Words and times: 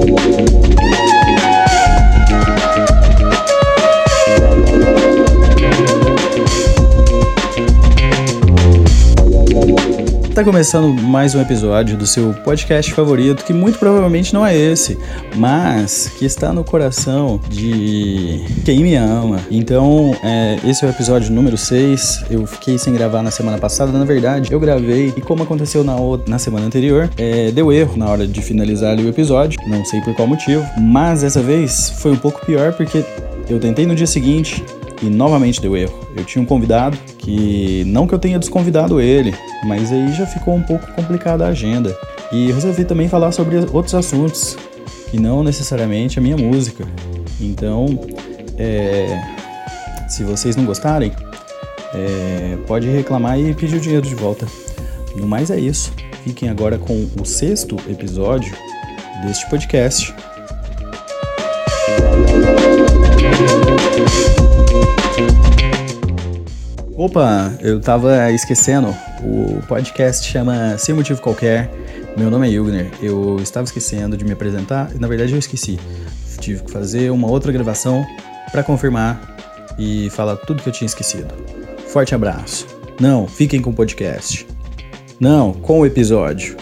Thank 0.00 0.52
you. 0.52 0.67
Tá 10.38 10.44
começando 10.44 10.94
mais 11.02 11.34
um 11.34 11.40
episódio 11.40 11.96
do 11.96 12.06
seu 12.06 12.32
podcast 12.32 12.94
favorito, 12.94 13.44
que 13.44 13.52
muito 13.52 13.76
provavelmente 13.76 14.32
não 14.32 14.46
é 14.46 14.56
esse, 14.56 14.96
mas 15.34 16.12
que 16.16 16.24
está 16.24 16.52
no 16.52 16.62
coração 16.62 17.40
de 17.48 18.44
quem 18.64 18.78
me 18.84 18.94
ama. 18.94 19.40
Então, 19.50 20.16
é, 20.22 20.56
esse 20.64 20.84
é 20.84 20.86
o 20.86 20.92
episódio 20.92 21.32
número 21.32 21.58
6. 21.58 22.26
Eu 22.30 22.46
fiquei 22.46 22.78
sem 22.78 22.94
gravar 22.94 23.20
na 23.20 23.32
semana 23.32 23.58
passada, 23.58 23.90
na 23.90 24.04
verdade, 24.04 24.52
eu 24.52 24.60
gravei 24.60 25.12
e 25.16 25.20
como 25.20 25.42
aconteceu 25.42 25.82
na, 25.82 25.96
na 26.28 26.38
semana 26.38 26.66
anterior, 26.66 27.10
é, 27.18 27.50
deu 27.50 27.72
erro 27.72 27.96
na 27.96 28.08
hora 28.08 28.24
de 28.24 28.40
finalizar 28.40 28.92
ali 28.92 29.04
o 29.04 29.08
episódio, 29.08 29.58
não 29.66 29.84
sei 29.84 30.00
por 30.02 30.14
qual 30.14 30.28
motivo, 30.28 30.64
mas 30.80 31.22
dessa 31.22 31.42
vez 31.42 31.90
foi 32.00 32.12
um 32.12 32.16
pouco 32.16 32.46
pior 32.46 32.72
porque 32.74 33.04
eu 33.50 33.58
tentei 33.58 33.86
no 33.86 33.94
dia 33.96 34.06
seguinte 34.06 34.64
e 35.02 35.06
novamente 35.06 35.60
deu 35.60 35.76
erro. 35.76 35.98
Eu 36.16 36.24
tinha 36.24 36.42
um 36.42 36.46
convidado 36.46 36.96
que, 37.18 37.84
não 37.86 38.06
que 38.06 38.14
eu 38.14 38.18
tenha 38.18 38.38
desconvidado 38.38 39.00
ele, 39.00 39.34
mas 39.64 39.92
aí 39.92 40.12
já 40.12 40.26
ficou 40.26 40.54
um 40.54 40.62
pouco 40.62 40.90
complicada 40.92 41.44
a 41.44 41.48
agenda. 41.48 41.96
E 42.32 42.52
resolvi 42.52 42.84
também 42.84 43.08
falar 43.08 43.32
sobre 43.32 43.56
outros 43.72 43.94
assuntos, 43.94 44.56
que 45.10 45.18
não 45.18 45.42
necessariamente 45.42 46.18
a 46.18 46.22
minha 46.22 46.36
música. 46.36 46.86
Então, 47.40 48.00
é, 48.58 49.18
se 50.08 50.24
vocês 50.24 50.56
não 50.56 50.64
gostarem, 50.64 51.12
é, 51.94 52.58
pode 52.66 52.88
reclamar 52.88 53.38
e 53.38 53.54
pedir 53.54 53.76
o 53.76 53.80
dinheiro 53.80 54.06
de 54.06 54.14
volta. 54.14 54.46
No 55.16 55.26
mais 55.26 55.50
é 55.50 55.58
isso. 55.58 55.92
Fiquem 56.24 56.48
agora 56.48 56.78
com 56.78 57.08
o 57.20 57.24
sexto 57.24 57.76
episódio 57.88 58.54
deste 59.24 59.48
podcast. 59.48 60.14
Opa, 66.98 67.56
eu 67.60 67.80
tava 67.80 68.32
esquecendo. 68.32 68.88
O 69.22 69.62
podcast 69.68 70.28
chama 70.28 70.76
Sem 70.78 70.92
Motivo 70.92 71.22
Qualquer. 71.22 71.70
Meu 72.16 72.28
nome 72.28 72.48
é 72.48 72.50
Yugner. 72.50 72.90
Eu 73.00 73.36
estava 73.38 73.64
esquecendo 73.64 74.16
de 74.16 74.24
me 74.24 74.32
apresentar. 74.32 74.92
Na 74.98 75.06
verdade, 75.06 75.32
eu 75.32 75.38
esqueci. 75.38 75.78
Tive 76.40 76.64
que 76.64 76.72
fazer 76.72 77.12
uma 77.12 77.30
outra 77.30 77.52
gravação 77.52 78.04
para 78.50 78.64
confirmar 78.64 79.36
e 79.78 80.10
falar 80.10 80.38
tudo 80.38 80.60
que 80.60 80.68
eu 80.68 80.72
tinha 80.72 80.86
esquecido. 80.86 81.32
Forte 81.86 82.16
abraço. 82.16 82.66
Não, 82.98 83.28
fiquem 83.28 83.62
com 83.62 83.70
o 83.70 83.74
podcast. 83.74 84.44
Não, 85.20 85.52
com 85.52 85.78
o 85.78 85.86
episódio. 85.86 86.56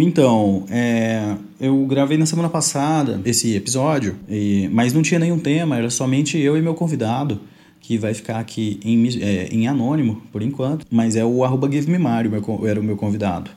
Então, 0.00 0.64
é, 0.70 1.36
eu 1.60 1.84
gravei 1.86 2.16
na 2.16 2.26
semana 2.26 2.48
passada 2.48 3.20
esse 3.24 3.54
episódio, 3.54 4.16
e, 4.28 4.68
mas 4.72 4.92
não 4.92 5.02
tinha 5.02 5.20
nenhum 5.20 5.38
tema, 5.38 5.76
era 5.76 5.90
somente 5.90 6.38
eu 6.38 6.56
e 6.56 6.62
meu 6.62 6.74
convidado, 6.74 7.40
que 7.80 7.98
vai 7.98 8.14
ficar 8.14 8.38
aqui 8.38 8.78
em, 8.84 9.06
é, 9.20 9.48
em 9.50 9.66
anônimo 9.66 10.22
por 10.32 10.42
enquanto, 10.42 10.86
mas 10.90 11.16
é 11.16 11.24
o 11.24 11.44
arroba 11.44 11.70
Give 11.70 11.90
Me 11.90 11.98
Mario, 11.98 12.30
meu, 12.30 12.66
era 12.66 12.80
o 12.80 12.82
meu 12.82 12.96
convidado. 12.96 13.50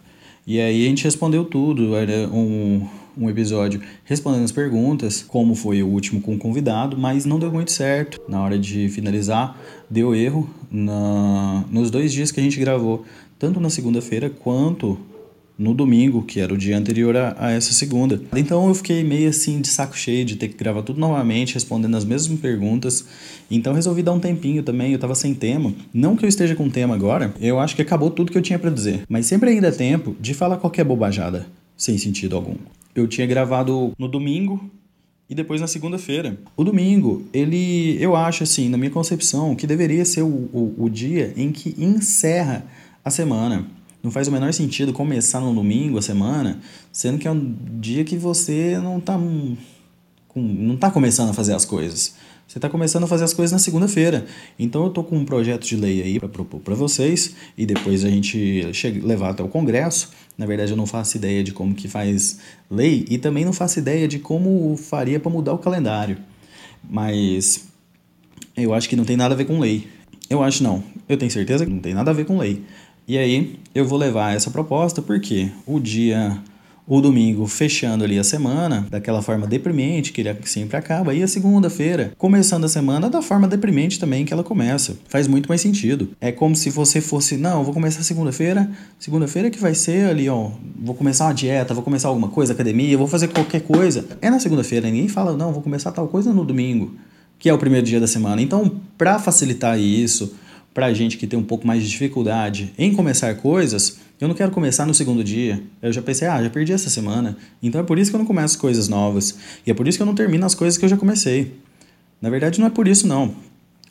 E 0.46 0.60
aí 0.60 0.86
a 0.86 0.90
gente 0.90 1.04
respondeu 1.04 1.46
tudo, 1.46 1.96
era 1.96 2.28
um, 2.28 2.86
um 3.18 3.30
episódio 3.30 3.82
respondendo 4.04 4.44
as 4.44 4.52
perguntas, 4.52 5.22
como 5.22 5.56
foi 5.56 5.82
o 5.82 5.88
último 5.88 6.20
com 6.20 6.36
o 6.36 6.38
convidado, 6.38 6.98
mas 6.98 7.26
não 7.26 7.40
deu 7.40 7.52
muito 7.52 7.72
certo. 7.72 8.20
Na 8.28 8.42
hora 8.44 8.60
de 8.60 8.90
finalizar, 8.90 9.58
deu 9.90 10.14
erro 10.14 10.50
na, 10.70 11.64
nos 11.72 11.90
dois 11.90 12.12
dias 12.12 12.32
que 12.32 12.40
a 12.40 12.44
gente 12.44 12.60
gravou, 12.60 13.06
tanto 13.40 13.60
na 13.60 13.70
segunda-feira 13.70 14.30
quanto 14.30 14.98
no 15.58 15.74
domingo, 15.74 16.24
que 16.24 16.40
era 16.40 16.54
o 16.54 16.58
dia 16.58 16.78
anterior 16.78 17.16
a, 17.16 17.36
a, 17.38 17.52
essa 17.52 17.74
segunda. 17.74 18.22
Então 18.36 18.68
eu 18.68 18.74
fiquei 18.74 19.04
meio 19.04 19.30
assim 19.30 19.62
de 19.62 19.68
saco 19.68 19.98
cheio 19.98 20.26
de 20.26 20.36
ter 20.36 20.48
que 20.48 20.58
gravar 20.58 20.82
tudo 20.82 21.00
novamente, 21.00 21.54
respondendo 21.54 21.96
as 21.96 22.06
mesmas 22.06 22.40
perguntas. 22.40 23.06
Então 23.50 23.74
resolvi 23.74 24.02
dar 24.02 24.14
um 24.14 24.20
tempinho 24.20 24.64
também, 24.64 24.92
eu 24.92 25.00
tava 25.00 25.16
sem 25.16 25.34
tema. 25.34 25.74
Não 25.94 26.16
que 26.16 26.26
eu 26.26 26.30
esteja 26.30 26.56
com 26.56 26.70
tema 26.70 26.96
agora, 26.96 27.34
eu 27.40 27.60
acho 27.60 27.76
que 27.76 27.82
acabou 27.82 28.10
tudo 28.10 28.32
que 28.32 28.38
eu 28.38 28.42
tinha 28.42 28.58
para 28.58 28.70
dizer. 28.70 29.04
Mas 29.08 29.26
sempre 29.26 29.50
ainda 29.50 29.68
é 29.68 29.72
tempo 29.72 30.16
de 30.20 30.34
falar 30.34 30.58
qualquer 30.58 30.84
bobajada, 30.84 31.46
sem 31.78 31.98
sentido 31.98 32.36
algum. 32.36 32.56
Eu 32.96 33.08
tinha 33.08 33.26
gravado 33.26 33.92
no 33.98 34.08
domingo, 34.08 34.70
e 35.30 35.36
depois 35.36 35.60
na 35.60 35.68
segunda-feira. 35.68 36.38
O 36.56 36.64
domingo, 36.64 37.24
ele, 37.34 37.98
eu 38.00 38.16
acho 38.16 38.44
assim, 38.44 38.70
na 38.70 38.78
minha 38.78 38.92
concepção, 38.92 39.56
que 39.56 39.66
deveria 39.66 40.06
ser 40.06 40.22
o, 40.22 40.28
o, 40.28 40.76
o 40.78 40.90
dia 40.90 41.34
em 41.36 41.52
que 41.52 41.74
encerra 41.78 42.66
a 43.04 43.10
semana. 43.10 43.66
Não 44.04 44.12
faz 44.12 44.28
o 44.28 44.32
menor 44.34 44.52
sentido 44.52 44.92
começar 44.92 45.40
no 45.40 45.54
domingo 45.54 45.98
a 45.98 46.02
semana, 46.02 46.60
sendo 46.92 47.18
que 47.18 47.26
é 47.26 47.32
um 47.32 47.56
dia 47.80 48.04
que 48.04 48.18
você 48.18 48.78
não 48.78 48.98
está 48.98 49.18
não 50.36 50.76
tá 50.76 50.92
começando 50.92 51.30
a 51.30 51.34
fazer 51.34 51.54
as 51.54 51.64
coisas. 51.64 52.14
Você 52.46 52.58
está 52.58 52.70
começando 52.70 53.06
a 53.06 53.08
fazer 53.08 53.24
as 53.24 53.34
coisas 53.34 53.54
na 53.54 53.60
segunda-feira. 53.60 54.26
Então 54.60 54.84
eu 54.84 54.90
tô 54.90 55.06
com 55.06 55.18
um 55.18 55.24
projeto 55.24 55.66
de 55.66 55.78
lei 55.78 56.02
aí 56.02 56.20
para 56.20 56.28
propor 56.28 56.60
para 56.60 56.76
vocês 56.76 57.34
e 57.58 57.66
depois 57.66 58.04
a 58.04 58.10
gente 58.10 58.74
chega, 58.74 59.06
levar 59.08 59.30
até 59.30 59.42
o 59.42 59.48
Congresso. 59.48 60.10
Na 60.38 60.46
verdade 60.46 60.74
eu 60.74 60.78
não 60.78 60.86
faço 60.86 61.16
ideia 61.16 61.42
de 61.42 61.54
como 61.54 61.74
que 61.74 61.88
faz 61.88 62.40
lei 62.70 63.06
e 63.10 63.18
também 63.18 63.46
não 63.46 63.54
faço 63.54 63.80
ideia 63.80 64.06
de 64.06 64.20
como 64.20 64.76
faria 64.76 65.18
para 65.18 65.32
mudar 65.32 65.54
o 65.54 65.58
calendário. 65.58 66.18
Mas 66.88 67.70
eu 68.58 68.74
acho 68.74 68.90
que 68.90 68.98
não 68.98 69.06
tem 69.06 69.16
nada 69.16 69.34
a 69.34 69.38
ver 69.38 69.46
com 69.46 69.60
lei. 69.60 69.88
Eu 70.30 70.44
acho 70.44 70.62
não. 70.62 70.84
Eu 71.08 71.18
tenho 71.18 71.32
certeza 71.32 71.66
que 71.66 71.72
não 71.72 71.80
tem 71.80 71.94
nada 71.94 72.12
a 72.12 72.14
ver 72.14 72.26
com 72.26 72.38
lei. 72.38 72.64
E 73.06 73.18
aí 73.18 73.60
eu 73.76 73.86
vou 73.86 73.98
levar 74.00 74.34
essa 74.34 74.50
proposta 74.50 75.02
porque 75.02 75.52
o 75.66 75.78
dia, 75.78 76.38
o 76.88 77.02
domingo 77.02 77.46
fechando 77.48 78.06
ali 78.06 78.18
a 78.18 78.24
semana, 78.24 78.88
daquela 78.90 79.22
forma 79.22 79.46
deprimente 79.46 80.14
que 80.14 80.22
ele 80.22 80.34
sempre 80.46 80.78
acaba, 80.78 81.14
e 81.14 81.22
a 81.22 81.28
segunda-feira 81.28 82.14
começando 82.18 82.64
a 82.64 82.70
semana 82.70 83.10
da 83.10 83.22
forma 83.22 83.46
deprimente 83.46 84.00
também 84.00 84.24
que 84.24 84.32
ela 84.32 84.44
começa. 84.44 84.98
Faz 85.10 85.28
muito 85.28 85.50
mais 85.50 85.60
sentido. 85.60 86.12
É 86.22 86.32
como 86.32 86.56
se 86.56 86.70
você 86.70 87.02
fosse, 87.02 87.36
não, 87.36 87.62
vou 87.66 87.74
começar 87.74 88.04
segunda-feira, 88.04 88.72
segunda-feira 88.98 89.50
que 89.50 89.60
vai 89.60 89.76
ser 89.76 90.08
ali, 90.08 90.30
ó, 90.30 90.52
vou 90.80 90.96
começar 90.96 91.26
uma 91.26 91.34
dieta, 91.34 91.74
vou 91.74 91.84
começar 91.84 92.08
alguma 92.08 92.30
coisa, 92.30 92.54
academia, 92.54 92.98
vou 92.98 93.08
fazer 93.08 93.28
qualquer 93.28 93.64
coisa. 93.64 94.06
É 94.22 94.30
na 94.30 94.40
segunda-feira, 94.40 94.90
ninguém 94.90 95.10
fala, 95.10 95.36
não, 95.36 95.52
vou 95.52 95.62
começar 95.62 95.92
tal 95.92 96.08
coisa 96.08 96.32
no 96.32 96.46
domingo, 96.46 96.96
que 97.38 97.50
é 97.50 97.54
o 97.54 97.58
primeiro 97.58 97.86
dia 97.86 98.00
da 98.00 98.08
semana. 98.08 98.42
Então, 98.42 98.80
para 98.98 99.20
facilitar 99.20 99.78
isso, 99.78 100.34
para 100.74 100.94
gente 100.94 101.18
que 101.18 101.28
tem 101.28 101.38
um 101.38 101.44
pouco 101.44 101.66
mais 101.68 101.84
de 101.84 101.90
dificuldade 101.90 102.74
em 102.78 102.94
começar 102.94 103.36
coisas, 103.36 104.00
eu 104.20 104.28
não 104.28 104.36
quero 104.36 104.52
começar 104.52 104.86
no 104.86 104.94
segundo 104.94 105.24
dia. 105.24 105.62
Eu 105.82 105.92
já 105.92 106.02
pensei, 106.02 106.28
ah, 106.28 106.42
já 106.42 106.50
perdi 106.50 106.72
essa 106.72 106.90
semana. 106.90 107.38
Então 107.62 107.82
é 107.82 107.84
por 107.84 108.00
isso 108.00 108.10
que 108.10 108.16
eu 108.16 108.20
não 108.20 108.26
começo 108.26 108.58
coisas 108.58 108.88
novas. 108.88 109.38
E 109.66 109.72
é 109.72 109.74
por 109.74 109.88
isso 109.88 109.98
que 109.98 110.02
eu 110.02 110.08
não 110.08 110.16
termino 110.16 110.46
as 110.46 110.56
coisas 110.56 110.78
que 110.78 110.86
eu 110.86 110.90
já 110.90 110.98
comecei. 110.98 111.54
Na 112.22 112.30
verdade, 112.30 112.60
não 112.60 112.68
é 112.68 112.70
por 112.70 112.88
isso, 112.88 113.06
não. 113.06 113.36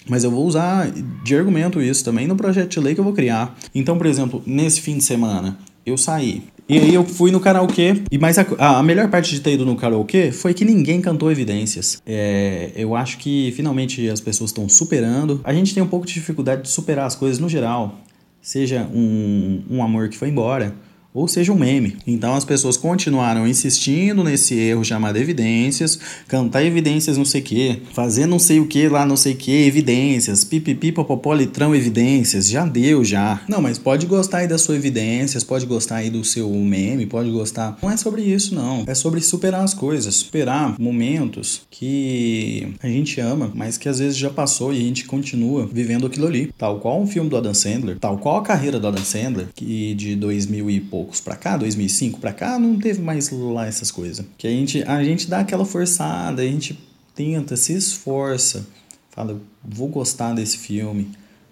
Mas 0.09 0.25
eu 0.25 0.31
vou 0.31 0.47
usar 0.47 0.91
de 1.23 1.37
argumento 1.37 1.81
isso 1.81 2.05
também 2.05 2.27
no 2.27 2.35
projeto 2.35 2.71
de 2.71 2.81
lei 2.81 2.95
que 2.95 3.01
eu 3.01 3.05
vou 3.05 3.13
criar. 3.13 3.57
Então, 3.75 3.97
por 3.97 4.07
exemplo, 4.07 4.43
nesse 4.47 4.81
fim 4.81 4.97
de 4.97 5.05
semana, 5.05 5.59
eu 5.85 5.97
saí. 5.97 6.43
E 6.73 6.79
aí 6.79 6.95
eu 6.95 7.05
fui 7.05 7.31
no 7.31 7.39
karaokê. 7.39 8.03
E 8.11 8.17
mais 8.17 8.39
a, 8.39 8.47
a 8.79 8.83
melhor 8.83 9.07
parte 9.11 9.31
de 9.31 9.43
ter 9.43 9.53
ido 9.53 9.67
no 9.67 9.77
karaokê 9.77 10.33
foi 10.33 10.55
que 10.55 10.65
ninguém 10.65 11.03
cantou 11.03 11.31
evidências. 11.31 12.01
É, 12.07 12.71
eu 12.75 12.97
acho 12.97 13.19
que 13.19 13.53
finalmente 13.55 14.09
as 14.09 14.23
pessoas 14.23 14.49
estão 14.49 14.67
superando. 14.71 15.43
A 15.45 15.53
gente 15.53 15.75
tem 15.75 15.83
um 15.83 15.87
pouco 15.87 16.07
de 16.07 16.15
dificuldade 16.15 16.63
de 16.63 16.71
superar 16.71 17.05
as 17.05 17.15
coisas 17.15 17.39
no 17.39 17.47
geral. 17.47 18.01
Seja 18.41 18.89
um, 18.91 19.63
um 19.71 19.83
amor 19.83 20.09
que 20.09 20.17
foi 20.17 20.31
embora 20.31 20.75
ou 21.15 21.29
seja 21.29 21.53
um 21.53 21.59
meme. 21.59 21.97
Então 22.07 22.35
as 22.35 22.45
pessoas 22.45 22.77
continuaram 22.77 23.47
insistindo 23.47 24.25
nesse 24.25 24.55
erro 24.55 24.85
chamado 24.85 25.17
evidências, 25.17 25.99
cantar 26.27 26.65
evidências 26.65 27.17
não 27.17 27.25
sei 27.25 27.41
o 27.41 27.45
que, 27.45 27.83
fazer 27.93 28.27
não 28.27 28.39
sei 28.39 28.61
o 28.61 28.67
que 28.67 28.89
lá 28.89 29.05
não 29.05 29.17
sei 29.17 29.35
o 29.35 29.37
que, 29.37 29.67
evidências, 29.67 30.45
pipipi, 30.45 30.95
litrão, 31.37 31.75
evidências, 31.75 32.49
já 32.49 32.65
deu 32.65 33.05
já. 33.05 33.41
Não, 33.49 33.61
mas 33.61 33.79
pode 33.79 34.07
gostar 34.07 34.39
aí 34.39 34.49
das 34.49 34.63
suas 34.63 34.79
evidências, 34.79 35.45
pode 35.45 35.67
gostar 35.67 35.97
aí 35.97 36.11
do 36.11 36.25
seu 36.25 36.51
meme, 36.51 37.07
pode 37.07 37.31
gostar. 37.31 37.79
Não 37.83 37.91
é 37.91 37.97
sobre 37.97 38.23
isso 38.23 38.55
não, 38.55 38.85
é 38.87 38.95
sobre 38.95 39.21
superar 39.21 39.63
as 39.63 39.75
coisas, 39.75 40.15
superar 40.15 40.79
momentos 40.79 41.63
que 41.71 42.75
a 42.83 42.89
gente 42.89 43.21
ama, 43.21 43.51
mas 43.55 43.77
que 43.77 43.89
às 43.89 43.99
vezes 43.99 44.17
já 44.17 44.31
passou 44.31 44.73
e 44.73 44.79
a 44.79 44.81
gente 44.81 45.05
continua 45.05 45.69
vivendo 45.71 46.07
aquilo 46.07 46.27
ali. 46.27 46.51
Tal 46.57 46.79
qual 46.79 47.01
um 47.01 47.07
filme 47.07 47.29
do 47.29 47.37
Adam 47.37 47.55
Sandler, 47.55 47.99
tal 47.99 48.19
qual 48.19 48.39
a 48.39 48.43
carreira 48.43 48.79
do 48.79 48.87
Adam 48.87 49.05
Sandler, 49.05 49.49
que 49.55 49.95
de 49.95 50.17
2000 50.17 50.71
e 50.71 50.81
pouco 50.81 51.02
poucos 51.03 51.21
para 51.21 51.35
cá, 51.35 51.57
2005 51.57 52.21
para 52.21 52.33
cá, 52.33 52.59
não 52.59 52.79
teve 52.79 53.03
mais 53.03 53.29
lá 53.31 53.67
essas 53.67 53.91
coisas. 53.91 54.25
Que 54.39 54.47
a 54.47 54.51
gente, 54.51 54.83
a 54.85 55.03
gente 55.03 55.29
dá 55.29 55.41
aquela 55.41 55.65
forçada, 55.65 56.43
a 56.43 56.45
gente 56.45 56.79
tenta, 57.15 57.57
se 57.57 57.73
esforça, 57.73 58.65
fala, 59.11 59.41
vou 59.65 59.89
gostar 59.89 60.33
desse 60.33 60.59
filme, 60.59 61.11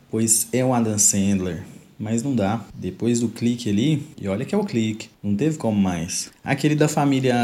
pois 0.09 0.47
é 0.53 0.65
o 0.65 0.73
Adam 0.73 0.99
Sandler. 0.99 1.65
Mas 1.99 2.23
não 2.23 2.35
dá. 2.35 2.65
Depois 2.75 3.21
do 3.21 3.29
clique 3.29 3.69
ali, 3.69 4.07
e 4.19 4.27
olha 4.27 4.45
que 4.45 4.55
é 4.55 4.59
o 4.59 4.65
clique, 4.65 5.11
não 5.23 5.35
teve 5.35 5.59
como 5.59 5.79
mais. 5.79 6.31
Aquele 6.43 6.75
da 6.75 6.89
família 6.89 7.37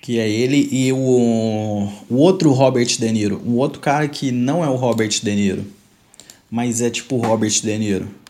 Que 0.00 0.18
é 0.20 0.28
ele 0.28 0.68
e 0.70 0.92
o, 0.92 1.88
o 2.08 2.16
outro 2.16 2.52
Robert 2.52 2.98
De 2.98 3.10
Niro. 3.10 3.40
O 3.44 3.56
outro 3.56 3.80
cara 3.80 4.06
que 4.06 4.30
não 4.30 4.62
é 4.62 4.68
o 4.68 4.76
Robert 4.76 5.08
De 5.08 5.34
Niro, 5.34 5.64
mas 6.50 6.82
é 6.82 6.90
tipo 6.90 7.16
o 7.16 7.20
Robert 7.20 7.62
De 7.62 7.78
Niro. 7.78 8.23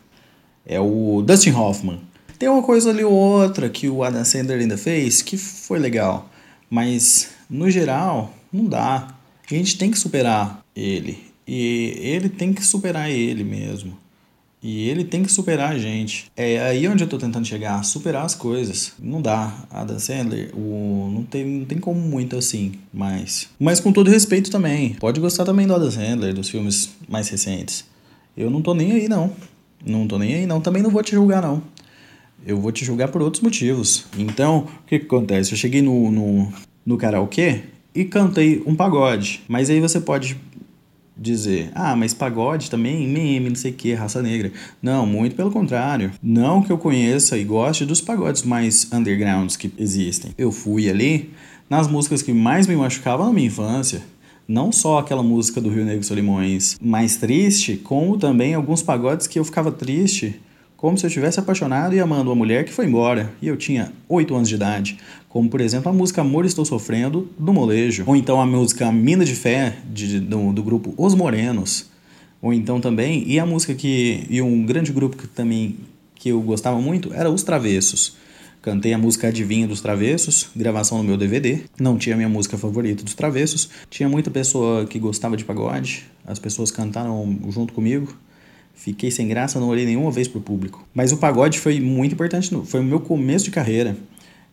É 0.66 0.81
o 0.81 1.22
Dustin 1.26 1.52
Hoffman. 1.52 2.00
Tem 2.38 2.49
uma 2.49 2.62
coisa 2.62 2.90
ali 2.90 3.05
ou 3.05 3.12
outra 3.12 3.69
que 3.69 3.88
o 3.88 4.02
Adam 4.02 4.25
Sandler 4.25 4.61
ainda 4.61 4.76
fez 4.76 5.22
que 5.22 5.37
foi 5.37 5.78
legal. 5.78 6.28
Mas, 6.69 7.31
no 7.49 7.70
geral, 7.70 8.32
não 8.52 8.64
dá. 8.64 9.14
A 9.50 9.55
gente 9.55 9.76
tem 9.78 9.90
que 9.90 9.99
superar 9.99 10.64
ele. 10.75 11.19
E 11.46 11.94
ele 12.00 12.28
tem 12.28 12.52
que 12.52 12.64
superar 12.64 13.11
ele 13.11 13.44
mesmo. 13.44 13.96
E 14.62 14.88
ele 14.88 15.05
tem 15.05 15.22
que 15.22 15.31
superar 15.31 15.72
a 15.72 15.78
gente. 15.78 16.31
É 16.34 16.58
aí 16.58 16.88
onde 16.88 17.05
eu 17.05 17.08
tô 17.08 17.19
tentando 17.19 17.46
chegar, 17.46 17.84
superar 17.84 18.25
as 18.25 18.34
coisas. 18.34 18.94
Não 18.99 19.20
dá. 19.20 19.66
Adam 19.70 19.99
Sandler, 19.99 20.56
o, 20.56 21.11
não, 21.12 21.22
tem, 21.22 21.44
não 21.44 21.64
tem 21.66 21.78
como 21.78 22.00
muito 22.00 22.34
assim, 22.34 22.72
mas. 22.90 23.46
Mas 23.61 23.78
com 23.78 23.93
todo 23.93 24.11
respeito 24.11 24.50
também. 24.50 24.94
Pode 24.94 25.20
gostar 25.20 25.44
também 25.44 25.66
do 25.66 25.75
Adam 25.75 25.90
Sandler, 25.90 26.32
dos 26.32 26.49
filmes 26.49 26.88
mais 27.06 27.28
recentes. 27.28 27.84
Eu 28.34 28.50
não 28.50 28.62
tô 28.62 28.72
nem 28.72 28.93
aí, 28.93 29.06
não. 29.06 29.32
Não 29.85 30.07
tô 30.07 30.19
nem 30.19 30.35
aí, 30.35 30.47
não. 30.47 30.61
Também 30.61 30.83
não 30.83 30.91
vou 30.91 31.03
te 31.03 31.13
julgar, 31.13 31.43
não. 31.43 31.63
Eu 32.47 32.61
vou 32.61 32.73
te 32.73 32.85
julgar 32.85 33.09
por 33.09 33.23
outros 33.23 33.43
motivos. 33.43 34.07
Então, 34.19 34.67
o 34.83 34.87
que, 34.87 34.99
que 34.99 35.07
acontece? 35.07 35.53
Eu 35.53 35.59
cheguei 35.59 35.83
no, 35.83 36.11
no, 36.11 36.53
no 36.85 36.97
karaokê 36.97 37.63
e 37.95 38.05
cantei 38.05 38.63
um 38.67 38.75
pagode. 38.75 39.43
Mas 39.49 39.71
aí 39.71 39.81
você 39.81 40.01
pode 40.01 40.37
dizer, 41.17 41.71
ah, 41.75 41.95
mas 41.95 42.13
pagode 42.13 42.71
também, 42.71 43.07
meme, 43.07 43.49
não 43.49 43.57
sei 43.57 43.71
o 43.71 43.75
que, 43.75 43.95
raça 43.95 44.21
negra. 44.21 44.53
Não, 44.83 45.07
muito 45.07 45.37
pelo 45.37 45.51
contrário. 45.51 46.11
Não 46.23 46.63
que 46.63 46.73
eu 46.73 46.79
conheça 46.79 47.39
e 47.39 47.45
goste 47.45 47.85
dos 47.85 48.01
pagodes 48.01 48.43
mais 48.43 48.93
undergrounds 48.93 49.57
que 49.57 49.73
existem. 49.79 50.33
Eu 50.37 50.51
fui 50.51 50.89
ali 50.89 51.31
nas 51.71 51.87
músicas 51.87 52.21
que 52.21 52.33
mais 52.33 52.67
me 52.67 52.77
machucavam 52.77 53.27
na 53.27 53.33
minha 53.33 53.47
infância. 53.47 54.03
Não 54.46 54.70
só 54.70 54.99
aquela 54.99 55.23
música 55.23 55.61
do 55.61 55.70
Rio 55.70 55.85
Negro 55.85 56.05
Solimões 56.05 56.76
mais 56.81 57.17
triste, 57.17 57.76
como 57.76 58.19
também 58.19 58.55
alguns 58.55 58.82
pagodes 58.82 59.26
que 59.26 59.38
eu 59.38 59.44
ficava 59.44 59.73
triste 59.73 60.41
como 60.85 60.99
se 60.99 61.06
eu 61.06 61.11
tivesse 61.11 61.41
apaixonado 61.41 61.94
e 61.94 61.99
amando 61.99 62.29
uma 62.29 62.37
mulher 62.37 62.62
que 62.62 62.70
foi 62.70 62.85
embora 62.85 63.32
e 63.41 63.49
eu 63.49 63.56
tinha 63.56 63.91
8 64.06 64.35
anos 64.35 64.50
de 64.50 64.55
idade, 64.55 64.99
como 65.31 65.49
por 65.49 65.62
exemplo 65.62 65.88
a 65.88 65.94
música 65.94 66.20
Amor 66.20 66.44
Estou 66.44 66.62
Sofrendo 66.62 67.26
do 67.38 67.55
Molejo, 67.55 68.05
ou 68.06 68.14
então 68.14 68.38
a 68.38 68.44
música 68.44 68.93
Mina 68.93 69.25
de 69.25 69.35
Fé 69.35 69.79
de, 69.91 70.20
do, 70.20 70.52
do 70.52 70.62
grupo 70.62 70.93
Os 70.99 71.14
Morenos, 71.14 71.87
ou 72.43 72.52
então 72.52 72.82
também 72.82 73.25
e 73.26 73.38
a 73.38 73.47
música 73.47 73.75
que 73.75 74.26
e 74.29 74.43
um 74.43 74.67
grande 74.67 74.93
grupo 74.93 75.17
que 75.17 75.26
também 75.26 75.76
que 76.17 76.29
eu 76.29 76.43
gostava 76.43 76.79
muito 76.79 77.14
era 77.14 77.31
Os 77.31 77.43
Travessos. 77.43 78.19
Cantei 78.64 78.94
a 78.94 78.99
música 78.99 79.28
Adivinho 79.28 79.69
dos 79.69 79.82
Travessos, 79.82 80.49
gravação 80.56 80.96
no 80.96 81.05
meu 81.05 81.19
DVD. 81.19 81.64
Não 81.78 81.99
tinha 81.99 82.16
minha 82.16 82.31
música 82.31 82.56
favorita 82.56 83.05
dos 83.05 83.12
Travessos. 83.12 83.69
Tinha 83.90 84.08
muita 84.08 84.31
pessoa 84.31 84.87
que 84.87 84.99
gostava 84.99 85.37
de 85.37 85.44
pagode. 85.44 86.06
As 86.26 86.38
pessoas 86.38 86.70
cantaram 86.70 87.38
junto 87.50 87.75
comigo. 87.75 88.16
Fiquei 88.75 89.11
sem 89.11 89.28
graça, 89.28 89.61
não 89.61 89.69
olhei 89.69 89.84
nenhuma 89.84 90.11
vez 90.11 90.28
pro 90.28 90.40
público. 90.40 90.82
Mas 90.94 91.12
o 91.12 91.19
pagode 91.19 91.61
foi 91.61 91.78
muito 91.78 92.14
importante, 92.14 92.58
foi 92.64 92.81
o 92.81 92.82
meu 92.82 93.00
começo 93.00 93.44
de 93.44 93.50
carreira. 93.50 93.99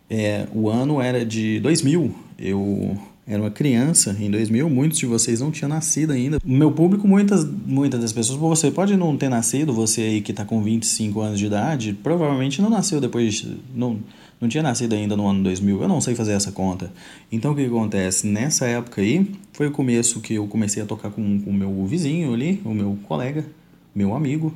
É, 0.09 0.45
o 0.53 0.67
ano 0.67 1.01
era 1.01 1.25
de 1.25 1.61
2000, 1.61 2.13
eu 2.37 2.99
era 3.27 3.41
uma 3.41 3.51
criança 3.51 4.15
em 4.19 4.31
2000, 4.31 4.69
muitos 4.69 4.97
de 4.97 5.05
vocês 5.05 5.39
não 5.39 5.51
tinham 5.51 5.69
nascido 5.69 6.11
ainda. 6.11 6.39
Meu 6.43 6.71
público, 6.71 7.07
muitas, 7.07 7.45
muitas 7.45 8.01
das 8.01 8.11
pessoas, 8.11 8.39
você 8.39 8.71
pode 8.71 8.97
não 8.97 9.15
ter 9.15 9.29
nascido, 9.29 9.71
você 9.71 10.01
aí 10.01 10.21
que 10.21 10.31
está 10.31 10.43
com 10.43 10.61
25 10.61 11.21
anos 11.21 11.39
de 11.39 11.45
idade, 11.45 11.93
provavelmente 12.01 12.61
não 12.61 12.69
nasceu 12.69 12.99
depois, 12.99 13.45
não, 13.75 13.99
não 14.39 14.49
tinha 14.49 14.63
nascido 14.63 14.93
ainda 14.93 15.15
no 15.15 15.27
ano 15.27 15.43
2000, 15.43 15.83
eu 15.83 15.87
não 15.87 16.01
sei 16.01 16.15
fazer 16.15 16.33
essa 16.33 16.51
conta. 16.51 16.91
Então 17.31 17.51
o 17.51 17.55
que 17.55 17.65
acontece? 17.65 18.25
Nessa 18.25 18.65
época 18.65 19.01
aí, 19.01 19.29
foi 19.53 19.67
o 19.67 19.71
começo 19.71 20.19
que 20.19 20.33
eu 20.33 20.47
comecei 20.47 20.81
a 20.81 20.85
tocar 20.85 21.11
com 21.11 21.21
o 21.21 21.53
meu 21.53 21.85
vizinho 21.85 22.33
ali, 22.33 22.59
o 22.65 22.73
meu 22.73 22.97
colega, 23.07 23.45
meu 23.93 24.15
amigo, 24.15 24.51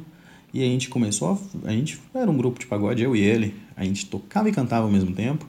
e 0.51 0.63
a 0.63 0.65
gente 0.65 0.89
começou, 0.89 1.39
a, 1.63 1.69
a 1.69 1.71
gente 1.71 1.99
era 2.13 2.31
um 2.31 2.37
grupo 2.37 2.59
de 2.59 2.65
pagode, 2.65 3.03
eu 3.03 3.15
e 3.15 3.21
ele, 3.21 3.53
a 3.77 3.83
gente 3.83 4.07
tocava 4.07 4.49
e 4.49 4.51
cantava 4.51 4.85
ao 4.85 4.91
mesmo 4.91 5.13
tempo, 5.13 5.47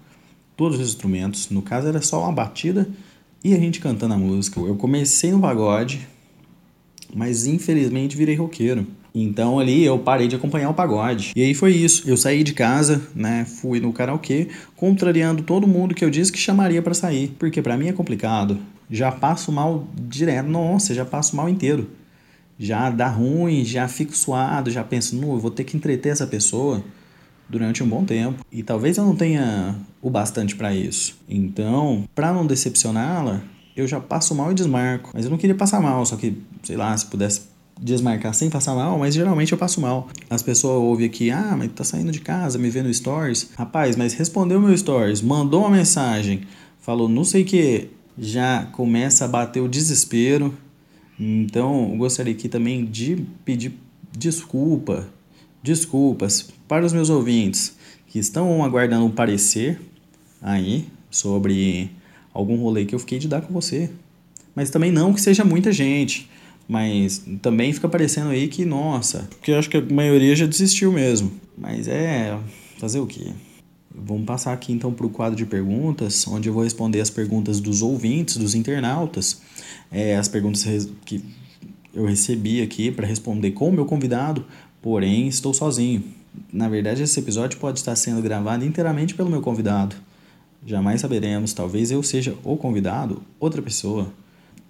todos 0.56 0.80
os 0.80 0.88
instrumentos, 0.88 1.50
no 1.50 1.62
caso 1.62 1.88
era 1.88 2.00
só 2.00 2.22
uma 2.22 2.32
batida 2.32 2.88
e 3.44 3.54
a 3.54 3.58
gente 3.58 3.80
cantando 3.80 4.14
a 4.14 4.18
música. 4.18 4.58
Eu 4.60 4.76
comecei 4.76 5.30
no 5.30 5.40
pagode, 5.40 6.06
mas 7.14 7.46
infelizmente 7.46 8.16
virei 8.16 8.34
roqueiro. 8.34 8.86
Então 9.14 9.58
ali 9.58 9.84
eu 9.84 9.98
parei 9.98 10.28
de 10.28 10.36
acompanhar 10.36 10.70
o 10.70 10.74
pagode. 10.74 11.32
E 11.34 11.42
aí 11.42 11.54
foi 11.54 11.72
isso. 11.72 12.08
Eu 12.08 12.16
saí 12.16 12.42
de 12.42 12.52
casa, 12.52 13.02
né, 13.14 13.44
fui 13.44 13.80
no 13.80 13.92
karaokê, 13.92 14.48
contrariando 14.74 15.42
todo 15.42 15.66
mundo 15.66 15.94
que 15.94 16.04
eu 16.04 16.10
disse 16.10 16.32
que 16.32 16.38
chamaria 16.38 16.82
para 16.82 16.94
sair, 16.94 17.34
porque 17.38 17.62
para 17.62 17.76
mim 17.76 17.88
é 17.88 17.92
complicado. 17.92 18.58
Já 18.90 19.10
passo 19.10 19.50
mal 19.50 19.86
direto, 19.94 20.48
nossa, 20.48 20.94
já 20.94 21.04
passo 21.04 21.34
mal 21.36 21.48
inteiro 21.48 21.88
já 22.58 22.90
dá 22.90 23.08
ruim, 23.08 23.64
já 23.64 23.86
fico 23.86 24.16
suado, 24.16 24.70
já 24.70 24.82
penso, 24.82 25.16
não, 25.16 25.32
eu 25.32 25.38
vou 25.38 25.50
ter 25.50 25.64
que 25.64 25.76
entreter 25.76 26.12
essa 26.12 26.26
pessoa 26.26 26.82
durante 27.48 27.82
um 27.82 27.88
bom 27.88 28.04
tempo. 28.04 28.44
E 28.50 28.62
talvez 28.62 28.96
eu 28.96 29.04
não 29.04 29.14
tenha 29.14 29.76
o 30.00 30.10
bastante 30.10 30.54
para 30.56 30.74
isso. 30.74 31.16
Então, 31.28 32.04
para 32.14 32.32
não 32.32 32.46
decepcioná-la, 32.46 33.42
eu 33.76 33.86
já 33.86 34.00
passo 34.00 34.34
mal 34.34 34.50
e 34.50 34.54
desmarco. 34.54 35.10
Mas 35.14 35.24
eu 35.24 35.30
não 35.30 35.38
queria 35.38 35.54
passar 35.54 35.80
mal, 35.80 36.04
só 36.04 36.16
que, 36.16 36.36
sei 36.62 36.76
lá, 36.76 36.96
se 36.96 37.06
pudesse 37.06 37.42
desmarcar 37.78 38.32
sem 38.32 38.48
passar 38.48 38.74
mal, 38.74 38.98
mas 38.98 39.14
geralmente 39.14 39.52
eu 39.52 39.58
passo 39.58 39.80
mal. 39.80 40.08
As 40.30 40.42
pessoas 40.42 40.80
ouvem 40.80 41.06
aqui, 41.06 41.30
ah, 41.30 41.54
mas 41.58 41.70
tá 41.72 41.84
saindo 41.84 42.10
de 42.10 42.20
casa, 42.20 42.58
me 42.58 42.70
vendo 42.70 42.92
stories. 42.92 43.50
Rapaz, 43.56 43.96
mas 43.96 44.14
respondeu 44.14 44.60
meu 44.60 44.76
stories, 44.76 45.20
mandou 45.20 45.60
uma 45.60 45.70
mensagem, 45.70 46.42
falou 46.80 47.06
não 47.06 47.22
sei 47.22 47.42
o 47.42 47.44
que, 47.44 47.90
já 48.18 48.64
começa 48.72 49.26
a 49.26 49.28
bater 49.28 49.60
o 49.60 49.68
desespero 49.68 50.54
então, 51.18 51.90
eu 51.92 51.96
gostaria 51.96 52.34
aqui 52.34 52.48
também 52.48 52.84
de 52.84 53.24
pedir 53.44 53.74
desculpa, 54.16 55.08
desculpas 55.66 56.48
para 56.68 56.86
os 56.86 56.92
meus 56.92 57.10
ouvintes 57.10 57.76
que 58.06 58.20
estão 58.20 58.64
aguardando 58.64 59.04
um 59.04 59.10
parecer 59.10 59.80
aí 60.40 60.86
sobre 61.10 61.90
algum 62.32 62.56
rolê 62.56 62.84
que 62.84 62.94
eu 62.94 62.98
fiquei 63.00 63.18
de 63.18 63.26
dar 63.26 63.42
com 63.42 63.52
você. 63.52 63.90
Mas 64.54 64.70
também 64.70 64.92
não 64.92 65.12
que 65.12 65.20
seja 65.20 65.44
muita 65.44 65.72
gente, 65.72 66.30
mas 66.68 67.24
também 67.42 67.72
fica 67.72 67.88
parecendo 67.88 68.30
aí 68.30 68.46
que, 68.46 68.64
nossa, 68.64 69.28
porque 69.30 69.50
eu 69.50 69.58
acho 69.58 69.68
que 69.68 69.76
a 69.76 69.82
maioria 69.82 70.36
já 70.36 70.46
desistiu 70.46 70.92
mesmo. 70.92 71.32
Mas 71.58 71.88
é 71.88 72.38
fazer 72.78 73.00
o 73.00 73.06
quê? 73.06 73.32
Vamos 73.92 74.24
passar 74.24 74.52
aqui 74.52 74.72
então 74.72 74.92
para 74.92 75.06
o 75.06 75.10
quadro 75.10 75.36
de 75.36 75.44
perguntas, 75.44 76.26
onde 76.28 76.48
eu 76.48 76.54
vou 76.54 76.62
responder 76.62 77.00
as 77.00 77.10
perguntas 77.10 77.60
dos 77.60 77.82
ouvintes, 77.82 78.36
dos 78.36 78.54
internautas, 78.54 79.40
é, 79.90 80.16
as 80.16 80.28
perguntas 80.28 80.88
que 81.04 81.24
eu 81.96 82.04
recebi 82.04 82.60
aqui 82.60 82.90
para 82.90 83.06
responder 83.06 83.52
com 83.52 83.70
o 83.70 83.72
meu 83.72 83.86
convidado, 83.86 84.44
porém 84.86 85.26
estou 85.26 85.52
sozinho. 85.52 86.04
Na 86.52 86.68
verdade, 86.68 87.02
esse 87.02 87.18
episódio 87.18 87.58
pode 87.58 87.80
estar 87.80 87.96
sendo 87.96 88.22
gravado 88.22 88.64
inteiramente 88.64 89.16
pelo 89.16 89.28
meu 89.28 89.40
convidado. 89.42 89.96
Jamais 90.64 91.00
saberemos, 91.00 91.52
talvez 91.52 91.90
eu 91.90 92.00
seja 92.04 92.36
o 92.44 92.56
convidado, 92.56 93.20
outra 93.40 93.60
pessoa. 93.60 94.12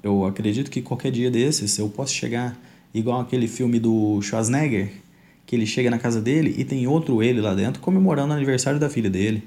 Eu 0.03 0.25
acredito 0.25 0.71
que 0.71 0.81
qualquer 0.81 1.13
dia 1.13 1.31
desses 1.31 1.79
eu 1.79 1.91
posso 1.91 2.15
chegar 2.15 2.59
igual 2.95 3.21
aquele 3.21 3.47
filme 3.47 3.79
do 3.79 4.19
Schwarzenegger, 4.23 4.91
que 5.45 5.55
ele 5.55 5.67
chega 5.67 5.91
na 5.91 5.99
casa 5.99 6.19
dele 6.19 6.55
e 6.57 6.65
tem 6.65 6.87
outro 6.87 7.23
ele 7.23 7.43
lá 7.43 7.55
dentro 7.55 7.83
comemorando 7.83 8.33
o 8.33 8.37
aniversário 8.37 8.81
da 8.81 8.89
filha 8.89 9.11
dele. 9.11 9.43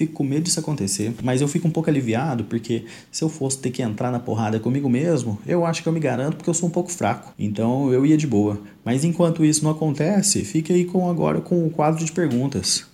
Fico 0.00 0.14
com 0.14 0.24
medo 0.24 0.44
disso 0.44 0.58
acontecer, 0.58 1.12
mas 1.22 1.42
eu 1.42 1.46
fico 1.46 1.68
um 1.68 1.70
pouco 1.70 1.90
aliviado 1.90 2.44
porque 2.44 2.86
se 3.12 3.22
eu 3.22 3.28
fosse 3.28 3.58
ter 3.58 3.70
que 3.70 3.82
entrar 3.82 4.10
na 4.10 4.18
porrada 4.18 4.58
comigo 4.58 4.88
mesmo, 4.88 5.38
eu 5.46 5.66
acho 5.66 5.82
que 5.82 5.88
eu 5.90 5.92
me 5.92 6.00
garanto 6.00 6.38
porque 6.38 6.48
eu 6.48 6.54
sou 6.54 6.70
um 6.70 6.72
pouco 6.72 6.90
fraco. 6.90 7.34
Então 7.38 7.92
eu 7.92 8.06
ia 8.06 8.16
de 8.16 8.26
boa. 8.26 8.58
Mas 8.82 9.04
enquanto 9.04 9.44
isso 9.44 9.62
não 9.62 9.72
acontece, 9.72 10.42
fique 10.42 10.72
aí 10.72 10.86
com 10.86 11.10
agora 11.10 11.42
com 11.42 11.66
o 11.66 11.70
quadro 11.70 12.02
de 12.02 12.12
perguntas. 12.12 12.89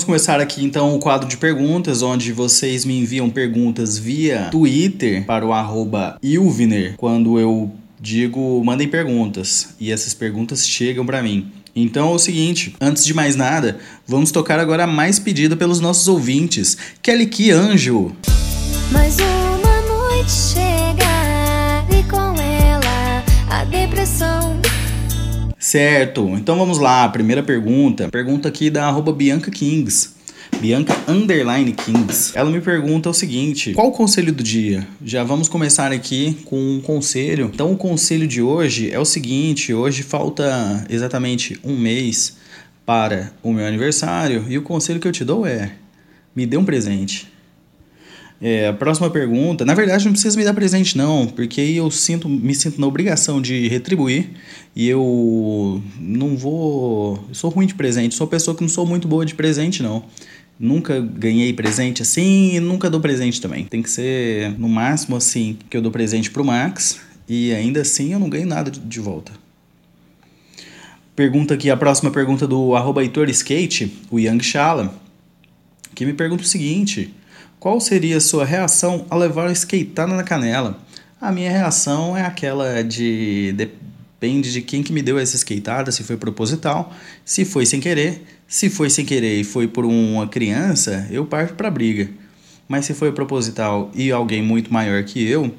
Vamos 0.00 0.06
começar 0.06 0.40
aqui 0.40 0.64
então 0.64 0.94
o 0.94 0.98
quadro 0.98 1.28
de 1.28 1.36
perguntas, 1.36 2.00
onde 2.00 2.32
vocês 2.32 2.86
me 2.86 2.98
enviam 2.98 3.28
perguntas 3.28 3.98
via 3.98 4.48
Twitter 4.50 5.26
para 5.26 5.44
o 5.44 5.52
arroba 5.52 6.16
Ilviner, 6.22 6.94
quando 6.96 7.38
eu 7.38 7.70
digo 8.00 8.64
mandem 8.64 8.88
perguntas 8.88 9.74
e 9.78 9.92
essas 9.92 10.14
perguntas 10.14 10.66
chegam 10.66 11.04
para 11.04 11.22
mim. 11.22 11.52
Então 11.76 12.12
é 12.12 12.14
o 12.14 12.18
seguinte, 12.18 12.74
antes 12.80 13.04
de 13.04 13.12
mais 13.12 13.36
nada, 13.36 13.78
vamos 14.06 14.32
tocar 14.32 14.58
agora 14.58 14.84
a 14.84 14.86
mais 14.86 15.18
pedida 15.18 15.54
pelos 15.54 15.80
nossos 15.80 16.08
ouvintes, 16.08 16.78
Kelly 17.02 17.26
Que 17.26 17.50
Anjo. 17.50 18.16
Mais 18.90 19.16
uma 19.18 19.82
noite 19.82 20.30
chega 20.30 21.84
e 21.94 22.02
com 22.04 22.40
ela 22.40 23.22
a 23.50 23.64
depressão 23.64 24.58
Certo, 25.70 26.28
então 26.30 26.58
vamos 26.58 26.78
lá. 26.78 27.08
Primeira 27.08 27.44
pergunta. 27.44 28.08
Pergunta 28.08 28.48
aqui 28.48 28.70
da 28.70 28.88
arroba 28.88 29.12
Bianca 29.12 29.52
Kings. 29.52 30.10
Bianca 30.60 30.92
Underline 31.06 31.72
Kings. 31.74 32.32
Ela 32.34 32.50
me 32.50 32.60
pergunta 32.60 33.08
o 33.08 33.14
seguinte: 33.14 33.72
qual 33.72 33.86
o 33.86 33.92
conselho 33.92 34.32
do 34.32 34.42
dia? 34.42 34.84
Já 35.00 35.22
vamos 35.22 35.48
começar 35.48 35.92
aqui 35.92 36.36
com 36.46 36.56
um 36.56 36.80
conselho. 36.80 37.52
Então, 37.54 37.70
o 37.70 37.76
conselho 37.76 38.26
de 38.26 38.42
hoje 38.42 38.90
é 38.90 38.98
o 38.98 39.04
seguinte: 39.04 39.72
hoje 39.72 40.02
falta 40.02 40.84
exatamente 40.90 41.56
um 41.62 41.78
mês 41.78 42.36
para 42.84 43.32
o 43.40 43.52
meu 43.52 43.64
aniversário 43.64 44.46
e 44.48 44.58
o 44.58 44.62
conselho 44.62 44.98
que 44.98 45.06
eu 45.06 45.12
te 45.12 45.24
dou 45.24 45.46
é: 45.46 45.70
me 46.34 46.46
dê 46.46 46.56
um 46.56 46.64
presente. 46.64 47.30
É, 48.42 48.68
a 48.68 48.72
próxima 48.72 49.10
pergunta, 49.10 49.66
na 49.66 49.74
verdade 49.74 50.06
não 50.06 50.12
precisa 50.12 50.36
me 50.38 50.44
dar 50.44 50.54
presente 50.54 50.96
não, 50.96 51.26
porque 51.26 51.60
eu 51.60 51.90
sinto, 51.90 52.26
me 52.26 52.54
sinto 52.54 52.80
na 52.80 52.86
obrigação 52.86 53.40
de 53.40 53.68
retribuir 53.68 54.30
e 54.74 54.88
eu 54.88 55.82
não 56.00 56.38
vou, 56.38 57.22
eu 57.28 57.34
sou 57.34 57.50
ruim 57.50 57.66
de 57.66 57.74
presente, 57.74 58.14
sou 58.14 58.26
uma 58.26 58.30
pessoa 58.30 58.56
que 58.56 58.62
não 58.62 58.68
sou 58.68 58.86
muito 58.86 59.06
boa 59.06 59.26
de 59.26 59.34
presente 59.34 59.82
não. 59.82 60.04
Nunca 60.58 61.00
ganhei 61.00 61.52
presente 61.52 62.00
assim 62.02 62.54
e 62.54 62.60
nunca 62.60 62.88
dou 62.88 63.00
presente 63.00 63.40
também. 63.40 63.64
Tem 63.64 63.82
que 63.82 63.90
ser 63.90 64.58
no 64.58 64.68
máximo 64.68 65.16
assim 65.16 65.58
que 65.68 65.76
eu 65.76 65.82
dou 65.82 65.90
presente 65.90 66.30
pro 66.30 66.44
Max 66.44 67.00
e 67.28 67.52
ainda 67.52 67.82
assim 67.82 68.12
eu 68.12 68.18
não 68.18 68.28
ganho 68.28 68.46
nada 68.46 68.70
de 68.70 69.00
volta. 69.00 69.32
Pergunta 71.14 71.54
aqui, 71.54 71.70
a 71.70 71.76
próxima 71.76 72.10
pergunta 72.10 72.46
do 72.46 72.74
arroba 72.74 73.02
Skate, 73.04 73.92
o 74.10 74.18
Young 74.18 74.42
Shala, 74.42 74.94
que 75.94 76.06
me 76.06 76.14
pergunta 76.14 76.42
o 76.42 76.46
seguinte: 76.46 77.14
qual 77.60 77.78
seria 77.78 78.16
a 78.16 78.20
sua 78.20 78.44
reação 78.44 79.04
ao 79.10 79.18
levar 79.18 79.42
uma 79.42 79.52
skateada 79.52 80.14
na 80.14 80.24
canela? 80.24 80.78
A 81.20 81.30
minha 81.30 81.50
reação 81.50 82.16
é 82.16 82.24
aquela 82.24 82.82
de 82.82 83.52
depende 83.52 84.50
de 84.50 84.62
quem 84.62 84.82
que 84.82 84.92
me 84.92 85.02
deu 85.02 85.18
essa 85.18 85.36
skateada, 85.36 85.92
se 85.92 86.02
foi 86.02 86.16
proposital, 86.16 86.92
se 87.24 87.44
foi 87.44 87.66
sem 87.66 87.78
querer. 87.78 88.24
Se 88.48 88.68
foi 88.68 88.90
sem 88.90 89.04
querer 89.04 89.40
e 89.40 89.44
foi 89.44 89.68
por 89.68 89.84
uma 89.84 90.26
criança, 90.26 91.06
eu 91.10 91.24
parto 91.24 91.54
para 91.54 91.70
briga. 91.70 92.10
Mas 92.66 92.86
se 92.86 92.94
foi 92.94 93.12
proposital 93.12 93.90
e 93.94 94.10
alguém 94.10 94.42
muito 94.42 94.72
maior 94.72 95.04
que 95.04 95.24
eu, 95.24 95.54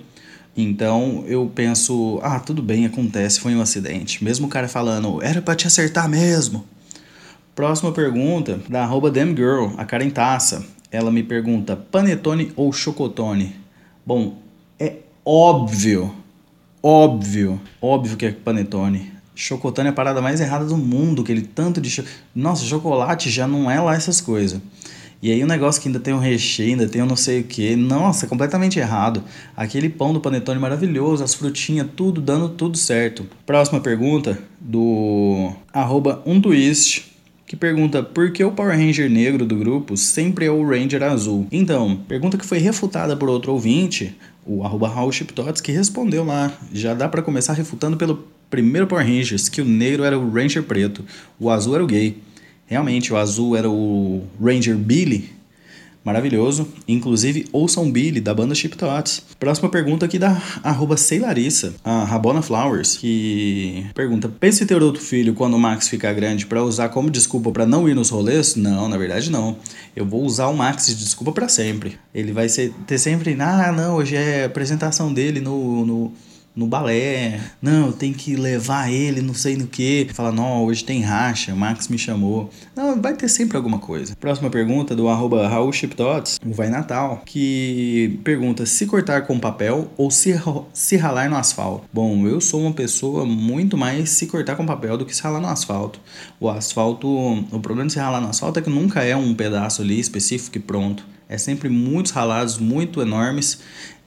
então 0.57 1.23
eu 1.27 1.49
penso, 1.53 2.19
ah, 2.21 2.39
tudo 2.39 2.61
bem, 2.61 2.85
acontece, 2.85 3.39
foi 3.39 3.55
um 3.55 3.61
acidente. 3.61 4.23
Mesmo 4.23 4.47
o 4.47 4.49
cara 4.49 4.67
falando, 4.67 5.23
era 5.23 5.41
para 5.41 5.55
te 5.55 5.67
acertar 5.67 6.09
mesmo. 6.09 6.65
Próxima 7.55 7.91
pergunta, 7.91 8.59
da 8.67 8.83
arroba 8.83 9.11
Girl, 9.13 9.67
a 9.77 9.85
Carentaça. 9.85 10.65
Ela 10.91 11.09
me 11.09 11.23
pergunta, 11.23 11.77
panetone 11.77 12.51
ou 12.53 12.73
chocotone? 12.73 13.55
Bom, 14.05 14.39
é 14.77 14.95
óbvio, 15.25 16.13
óbvio, 16.83 17.61
óbvio 17.81 18.17
que 18.17 18.25
é 18.25 18.31
panetone. 18.33 19.09
Chocotone 19.33 19.87
é 19.87 19.91
a 19.91 19.93
parada 19.93 20.21
mais 20.21 20.41
errada 20.41 20.65
do 20.65 20.75
mundo, 20.75 21.21
aquele 21.21 21.43
tanto 21.43 21.79
de. 21.79 21.89
Cho... 21.89 22.03
Nossa, 22.35 22.65
chocolate 22.65 23.29
já 23.29 23.47
não 23.47 23.71
é 23.71 23.79
lá 23.79 23.95
essas 23.95 24.19
coisas. 24.19 24.59
E 25.21 25.31
aí 25.31 25.41
o 25.41 25.45
um 25.45 25.47
negócio 25.47 25.81
que 25.81 25.87
ainda 25.87 25.99
tem 25.99 26.13
um 26.13 26.19
recheio, 26.19 26.71
ainda 26.71 26.89
tem 26.89 27.01
um 27.01 27.05
não 27.05 27.15
sei 27.15 27.39
o 27.39 27.43
que. 27.45 27.73
Nossa, 27.75 28.27
completamente 28.27 28.77
errado. 28.77 29.23
Aquele 29.55 29.87
pão 29.87 30.11
do 30.11 30.19
panetone 30.19 30.59
maravilhoso, 30.59 31.23
as 31.23 31.33
frutinhas, 31.33 31.87
tudo 31.95 32.19
dando 32.19 32.49
tudo 32.49 32.77
certo. 32.77 33.25
Próxima 33.45 33.79
pergunta 33.79 34.37
do 34.59 35.53
arroba 35.71 36.21
um 36.25 36.41
twist. 36.41 37.10
Que 37.51 37.57
pergunta 37.57 38.01
por 38.01 38.31
que 38.31 38.45
o 38.45 38.51
Power 38.53 38.77
Ranger 38.77 39.09
negro 39.09 39.45
do 39.45 39.57
grupo 39.57 39.97
sempre 39.97 40.45
é 40.45 40.49
o 40.49 40.65
Ranger 40.65 41.03
azul? 41.03 41.45
Então, 41.51 41.97
pergunta 42.07 42.37
que 42.37 42.45
foi 42.45 42.59
refutada 42.59 43.13
por 43.13 43.27
outro 43.27 43.51
ouvinte, 43.51 44.15
o 44.45 44.63
arroba 44.63 44.89
que 45.61 45.73
respondeu 45.73 46.23
lá. 46.23 46.49
Já 46.71 46.93
dá 46.93 47.09
para 47.09 47.21
começar 47.21 47.51
refutando 47.51 47.97
pelo 47.97 48.25
primeiro 48.49 48.87
Power 48.87 49.05
Rangers, 49.05 49.49
que 49.49 49.61
o 49.61 49.65
negro 49.65 50.05
era 50.05 50.17
o 50.17 50.31
Ranger 50.31 50.63
preto, 50.63 51.03
o 51.37 51.49
azul 51.49 51.75
era 51.75 51.83
o 51.83 51.87
gay. 51.87 52.19
Realmente, 52.67 53.11
o 53.11 53.17
azul 53.17 53.57
era 53.57 53.69
o 53.69 54.23
Ranger 54.41 54.77
Billy, 54.77 55.29
maravilhoso. 56.03 56.67
Inclusive, 56.87 57.47
ouçam 57.51 57.91
Billy, 57.91 58.19
da 58.19 58.33
banda 58.33 58.55
Chip 58.55 58.75
Tots. 58.75 59.23
Próxima 59.39 59.69
pergunta 59.69 60.05
aqui 60.05 60.17
da 60.17 60.41
arroba 60.63 60.95
Larissa, 61.19 61.73
a 61.83 62.03
Rabona 62.03 62.41
Flowers, 62.41 62.97
que 62.97 63.85
pergunta: 63.93 64.29
Pensa 64.29 64.63
em 64.63 64.67
ter 64.67 64.81
outro 64.81 65.01
filho 65.01 65.33
quando 65.33 65.55
o 65.55 65.59
Max 65.59 65.87
ficar 65.87 66.13
grande 66.13 66.45
para 66.45 66.63
usar 66.63 66.89
como 66.89 67.09
desculpa 67.09 67.51
para 67.51 67.65
não 67.65 67.87
ir 67.87 67.95
nos 67.95 68.09
rolês? 68.09 68.55
Não, 68.55 68.87
na 68.87 68.97
verdade 68.97 69.31
não. 69.31 69.57
Eu 69.95 70.05
vou 70.05 70.23
usar 70.23 70.47
o 70.47 70.55
Max 70.55 70.87
de 70.87 70.95
desculpa 70.95 71.31
para 71.31 71.47
sempre. 71.47 71.97
Ele 72.13 72.31
vai 72.31 72.49
ser, 72.49 72.73
ter 72.87 72.97
sempre, 72.97 73.35
ah, 73.39 73.71
não, 73.71 73.95
hoje 73.95 74.15
é 74.15 74.45
apresentação 74.45 75.13
dele 75.13 75.39
no, 75.39 75.85
no 75.85 76.13
no 76.55 76.67
balé. 76.67 77.39
Não, 77.61 77.91
tem 77.91 78.13
que 78.13 78.35
levar 78.35 78.91
ele, 78.91 79.21
não 79.21 79.33
sei 79.33 79.55
no 79.55 79.67
que. 79.67 80.07
Fala, 80.13 80.31
não, 80.31 80.65
hoje 80.65 80.83
tem 80.83 81.01
racha, 81.01 81.55
Max 81.55 81.87
me 81.87 81.97
chamou. 81.97 82.49
Não, 82.75 83.01
vai 83.01 83.13
ter 83.13 83.29
sempre 83.29 83.57
alguma 83.57 83.79
coisa. 83.79 84.15
Próxima 84.15 84.49
pergunta 84.49 84.95
do 84.95 85.07
arroba 85.07 85.47
Raul 85.47 85.71
Chiptots, 85.71 86.39
o 86.45 86.53
Vai 86.53 86.69
Natal, 86.69 87.21
que 87.25 88.19
pergunta 88.23 88.65
se 88.65 88.85
cortar 88.85 89.25
com 89.25 89.39
papel 89.39 89.91
ou 89.97 90.11
se, 90.11 90.33
se 90.73 90.97
ralar 90.97 91.29
no 91.29 91.37
asfalto. 91.37 91.85
Bom, 91.93 92.27
eu 92.27 92.41
sou 92.41 92.61
uma 92.61 92.73
pessoa 92.73 93.25
muito 93.25 93.77
mais 93.77 94.09
se 94.09 94.27
cortar 94.27 94.55
com 94.55 94.65
papel 94.65 94.97
do 94.97 95.05
que 95.05 95.15
se 95.15 95.21
ralar 95.21 95.39
no 95.39 95.47
asfalto. 95.47 95.99
O 96.39 96.49
asfalto, 96.49 97.07
o 97.07 97.59
problema 97.59 97.87
de 97.87 97.93
se 97.93 97.99
ralar 97.99 98.21
no 98.21 98.29
asfalto 98.29 98.59
é 98.59 98.61
que 98.61 98.69
nunca 98.69 99.03
é 99.03 99.15
um 99.15 99.33
pedaço 99.33 99.81
ali 99.81 99.99
específico 99.99 100.57
e 100.57 100.61
pronto. 100.61 101.05
É 101.31 101.37
sempre 101.37 101.69
muitos 101.69 102.11
ralados 102.11 102.57
muito 102.57 103.01
enormes 103.01 103.59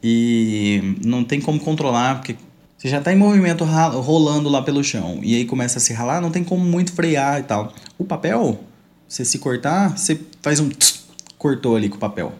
e 0.06 0.98
não 1.02 1.24
tem 1.24 1.40
como 1.40 1.58
controlar, 1.58 2.16
porque 2.16 2.36
você 2.76 2.90
já 2.90 2.98
está 2.98 3.10
em 3.10 3.16
movimento 3.16 3.64
rolando 3.64 4.50
lá 4.50 4.60
pelo 4.60 4.84
chão 4.84 5.20
e 5.22 5.34
aí 5.34 5.46
começa 5.46 5.78
a 5.78 5.80
se 5.80 5.94
ralar, 5.94 6.20
não 6.20 6.30
tem 6.30 6.44
como 6.44 6.62
muito 6.62 6.92
frear 6.92 7.40
e 7.40 7.44
tal. 7.44 7.72
O 7.96 8.04
papel, 8.04 8.62
você 9.08 9.24
se 9.24 9.38
cortar, 9.38 9.96
você 9.96 10.20
faz 10.42 10.60
um 10.60 10.68
tss, 10.68 11.06
cortou 11.38 11.74
ali 11.74 11.88
com 11.88 11.96
o 11.96 11.98
papel. 11.98 12.34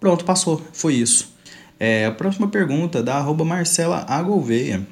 Pronto, 0.00 0.24
passou, 0.24 0.60
foi 0.72 0.94
isso. 0.94 1.32
É, 1.78 2.06
a 2.06 2.10
próxima 2.10 2.48
pergunta 2.48 3.00
da 3.04 3.14
arroba 3.18 3.44
Marcela 3.44 4.04
Agolveia. 4.08 4.84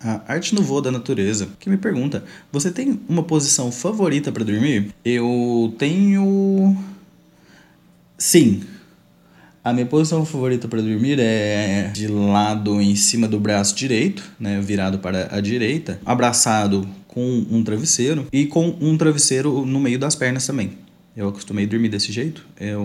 A 0.00 0.32
Arte 0.32 0.54
Nouveau 0.54 0.80
da 0.80 0.90
Natureza, 0.90 1.48
que 1.58 1.68
me 1.68 1.76
pergunta: 1.76 2.24
Você 2.52 2.70
tem 2.70 3.00
uma 3.08 3.22
posição 3.22 3.72
favorita 3.72 4.30
para 4.30 4.44
dormir? 4.44 4.94
Eu 5.04 5.74
tenho. 5.78 6.76
Sim, 8.18 8.62
a 9.66 9.72
minha 9.72 9.84
posição 9.84 10.24
favorita 10.24 10.68
para 10.68 10.80
dormir 10.80 11.18
é 11.18 11.90
de 11.92 12.06
lado 12.06 12.80
em 12.80 12.94
cima 12.94 13.26
do 13.26 13.40
braço 13.40 13.74
direito, 13.74 14.22
né, 14.38 14.60
virado 14.60 15.00
para 15.00 15.26
a 15.36 15.40
direita, 15.40 16.00
abraçado 16.06 16.88
com 17.08 17.44
um 17.50 17.64
travesseiro 17.64 18.28
e 18.32 18.46
com 18.46 18.76
um 18.80 18.96
travesseiro 18.96 19.66
no 19.66 19.80
meio 19.80 19.98
das 19.98 20.14
pernas 20.14 20.46
também. 20.46 20.78
Eu 21.16 21.26
acostumei 21.26 21.66
dormir 21.66 21.88
desse 21.88 22.12
jeito. 22.12 22.46
Eu 22.60 22.84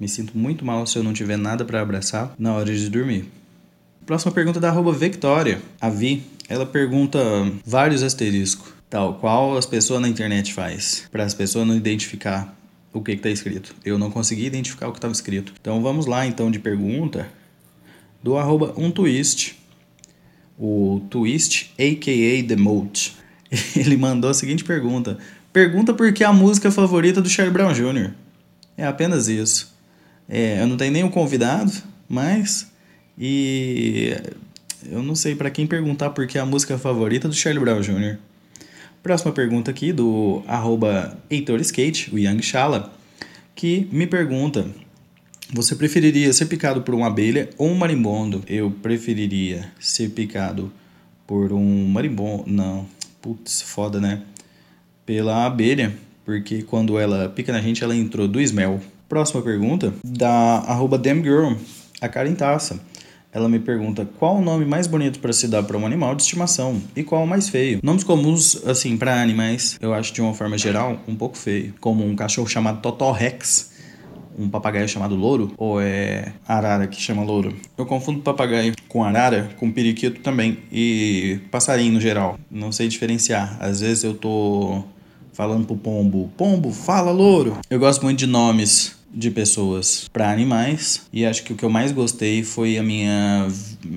me 0.00 0.08
sinto 0.08 0.38
muito 0.38 0.64
mal 0.64 0.86
se 0.86 0.96
eu 0.96 1.02
não 1.02 1.12
tiver 1.12 1.36
nada 1.36 1.66
para 1.66 1.82
abraçar 1.82 2.32
na 2.38 2.54
hora 2.54 2.74
de 2.74 2.88
dormir. 2.88 3.26
Próxima 4.06 4.32
pergunta 4.32 4.58
da 4.58 4.70
arroba 4.70 4.90
Victoria. 4.90 5.60
A 5.78 5.90
Vi, 5.90 6.22
ela 6.48 6.64
pergunta 6.64 7.18
vários 7.62 8.02
asteriscos, 8.02 8.72
tal 8.88 9.16
qual 9.16 9.54
as 9.54 9.66
pessoas 9.66 10.00
na 10.00 10.08
internet 10.08 10.54
faz, 10.54 11.04
para 11.12 11.24
as 11.24 11.34
pessoas 11.34 11.66
não 11.66 11.76
identificar 11.76 12.56
o 12.94 13.02
que 13.02 13.12
está 13.12 13.28
escrito. 13.28 13.74
Eu 13.84 13.98
não 13.98 14.10
consegui 14.10 14.46
identificar 14.46 14.88
o 14.88 14.92
que 14.92 14.98
estava 14.98 15.12
escrito. 15.12 15.52
Então 15.60 15.82
vamos 15.82 16.06
lá 16.06 16.24
então 16.24 16.50
de 16.50 16.60
pergunta 16.60 17.28
do 18.22 18.38
arroba 18.38 18.72
um 18.76 18.90
twist. 18.90 19.58
O 20.56 21.02
twist, 21.10 21.72
a.k.a. 21.76 22.48
The 22.48 22.56
Moat. 22.56 23.16
Ele 23.76 23.96
mandou 23.96 24.30
a 24.30 24.34
seguinte 24.34 24.62
pergunta. 24.62 25.18
Pergunta 25.52 25.92
por 25.92 26.12
que 26.12 26.22
a 26.22 26.32
música 26.32 26.70
favorita 26.70 27.20
do 27.20 27.28
Charlie 27.28 27.52
Brown 27.52 27.72
Jr. 27.72 28.12
É 28.76 28.86
apenas 28.86 29.26
isso. 29.28 29.74
É, 30.28 30.62
eu 30.62 30.66
não 30.68 30.76
tenho 30.76 30.92
nenhum 30.92 31.10
convidado, 31.10 31.72
mas... 32.08 32.72
E... 33.18 34.16
Eu 34.90 35.02
não 35.02 35.14
sei 35.14 35.34
para 35.34 35.50
quem 35.50 35.66
perguntar 35.66 36.10
por 36.10 36.26
que 36.26 36.38
a 36.38 36.44
música 36.44 36.76
favorita 36.76 37.26
do 37.26 37.34
Charlie 37.34 37.62
Brown 37.62 37.80
Jr. 37.80 38.18
Próxima 39.04 39.32
pergunta 39.32 39.70
aqui 39.70 39.92
do 39.92 40.42
arroba 40.46 41.14
Skate, 41.60 42.08
o 42.10 42.18
Young 42.18 42.40
Shala, 42.40 42.90
que 43.54 43.86
me 43.92 44.06
pergunta: 44.06 44.66
Você 45.52 45.76
preferiria 45.76 46.32
ser 46.32 46.46
picado 46.46 46.80
por 46.80 46.94
uma 46.94 47.08
abelha 47.08 47.50
ou 47.58 47.68
um 47.68 47.74
marimbondo? 47.74 48.42
Eu 48.48 48.70
preferiria 48.70 49.70
ser 49.78 50.08
picado 50.08 50.72
por 51.26 51.52
um 51.52 51.86
marimbondo. 51.86 52.44
Não, 52.46 52.86
putz, 53.20 53.60
foda, 53.60 54.00
né? 54.00 54.22
Pela 55.04 55.44
abelha, 55.44 55.94
porque 56.24 56.62
quando 56.62 56.98
ela 56.98 57.28
pica 57.28 57.52
na 57.52 57.60
gente, 57.60 57.84
ela 57.84 57.94
introduz 57.94 58.52
mel. 58.52 58.80
Próxima 59.06 59.42
pergunta 59.42 59.92
da 60.02 60.60
arroba 60.60 60.96
Damgirl, 60.96 61.56
a 62.00 62.08
Karen 62.08 62.34
Taça 62.34 62.80
ela 63.34 63.48
me 63.48 63.58
pergunta 63.58 64.08
qual 64.16 64.36
o 64.36 64.40
nome 64.40 64.64
mais 64.64 64.86
bonito 64.86 65.18
para 65.18 65.32
se 65.32 65.48
dar 65.48 65.64
para 65.64 65.76
um 65.76 65.84
animal 65.84 66.14
de 66.14 66.22
estimação 66.22 66.80
e 66.94 67.02
qual 67.02 67.24
o 67.24 67.26
mais 67.26 67.48
feio. 67.48 67.80
Nomes 67.82 68.04
comuns, 68.04 68.64
assim, 68.64 68.96
para 68.96 69.20
animais, 69.20 69.76
eu 69.80 69.92
acho 69.92 70.14
de 70.14 70.22
uma 70.22 70.32
forma 70.32 70.56
geral 70.56 71.00
um 71.08 71.16
pouco 71.16 71.36
feio, 71.36 71.74
como 71.80 72.06
um 72.06 72.14
cachorro 72.14 72.46
chamado 72.46 72.80
Totó 72.80 73.10
Rex. 73.10 73.72
um 74.38 74.48
papagaio 74.48 74.88
chamado 74.88 75.14
louro, 75.14 75.52
ou 75.56 75.80
é 75.80 76.32
arara 76.46 76.86
que 76.86 77.00
chama 77.00 77.22
louro? 77.22 77.54
Eu 77.76 77.86
confundo 77.86 78.20
papagaio 78.20 78.74
com 78.88 79.02
arara, 79.02 79.50
com 79.58 79.70
periquito 79.70 80.20
também, 80.20 80.58
e 80.72 81.40
passarinho 81.50 81.92
no 81.92 82.00
geral. 82.00 82.38
Não 82.50 82.70
sei 82.70 82.88
diferenciar. 82.88 83.56
Às 83.60 83.80
vezes 83.80 84.02
eu 84.04 84.14
tô 84.14 84.82
falando 85.32 85.66
pro 85.66 85.76
pombo, 85.76 86.30
pombo, 86.36 86.72
fala 86.72 87.10
louro. 87.10 87.58
Eu 87.68 87.78
gosto 87.78 88.02
muito 88.02 88.18
de 88.18 88.26
nomes 88.26 88.93
de 89.14 89.30
pessoas 89.30 90.08
para 90.12 90.30
animais. 90.30 91.02
E 91.12 91.24
acho 91.24 91.44
que 91.44 91.52
o 91.52 91.56
que 91.56 91.64
eu 91.64 91.70
mais 91.70 91.92
gostei 91.92 92.42
foi 92.42 92.76
a 92.78 92.82
minha 92.82 93.48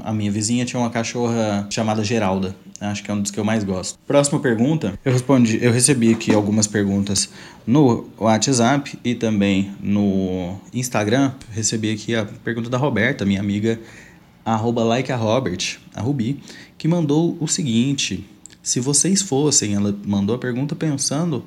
a 0.01 0.13
minha 0.13 0.31
vizinha 0.31 0.65
tinha 0.65 0.79
uma 0.79 0.89
cachorra 0.89 1.67
chamada 1.69 2.03
Geralda. 2.03 2.55
Acho 2.79 3.03
que 3.03 3.09
é 3.09 3.13
um 3.13 3.21
dos 3.21 3.31
que 3.31 3.39
eu 3.39 3.43
mais 3.43 3.63
gosto. 3.63 3.97
Próxima 4.05 4.39
pergunta. 4.39 4.97
Eu 5.03 5.11
respondi 5.11 5.59
eu 5.61 5.71
recebi 5.71 6.13
aqui 6.13 6.33
algumas 6.33 6.67
perguntas 6.67 7.29
no 7.65 8.07
WhatsApp 8.17 8.97
e 9.03 9.15
também 9.15 9.71
no 9.81 10.57
Instagram. 10.73 11.31
Recebi 11.51 11.91
aqui 11.91 12.15
a 12.15 12.25
pergunta 12.25 12.69
da 12.69 12.77
Roberta 12.77 13.25
minha 13.25 13.39
amiga 13.39 13.79
arroba 14.45 14.83
like 14.83 15.11
a 15.11 15.15
Robert 15.15 15.77
a 15.93 16.01
Rubi 16.01 16.39
que 16.77 16.87
mandou 16.87 17.35
o 17.39 17.47
seguinte. 17.47 18.25
Se 18.61 18.79
vocês 18.79 19.21
fossem 19.21 19.73
ela 19.73 19.97
mandou 20.05 20.35
a 20.35 20.39
pergunta 20.39 20.75
pensando 20.75 21.43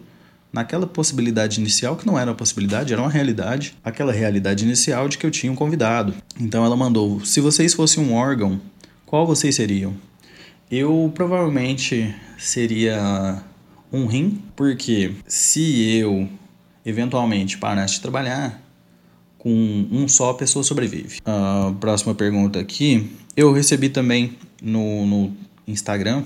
naquela 0.52 0.86
possibilidade 0.86 1.60
inicial, 1.60 1.96
que 1.96 2.06
não 2.06 2.18
era 2.18 2.30
uma 2.30 2.36
possibilidade, 2.36 2.92
era 2.92 3.00
uma 3.00 3.10
realidade, 3.10 3.76
aquela 3.84 4.12
realidade 4.12 4.64
inicial 4.64 5.08
de 5.08 5.18
que 5.18 5.26
eu 5.26 5.30
tinha 5.30 5.52
um 5.52 5.56
convidado. 5.56 6.14
Então 6.38 6.64
ela 6.64 6.76
mandou: 6.76 7.24
se 7.24 7.40
vocês 7.40 7.74
fossem 7.74 8.02
um 8.02 8.14
órgão, 8.14 8.60
qual 9.06 9.26
vocês 9.26 9.54
seriam? 9.54 9.94
Eu 10.70 11.10
provavelmente 11.14 12.14
seria 12.38 13.42
um 13.92 14.06
rim, 14.06 14.40
porque 14.54 15.12
se 15.26 15.96
eu 15.96 16.28
eventualmente 16.84 17.58
parasse 17.58 17.94
de 17.94 18.00
trabalhar, 18.00 18.62
com 19.40 19.86
um 19.90 20.06
só 20.06 20.30
a 20.30 20.34
pessoa 20.34 20.62
sobrevive. 20.62 21.18
A 21.24 21.72
próxima 21.80 22.14
pergunta 22.14 22.60
aqui, 22.60 23.10
eu 23.36 23.52
recebi 23.52 23.88
também 23.88 24.36
no, 24.62 25.06
no 25.06 25.32
Instagram 25.66 26.24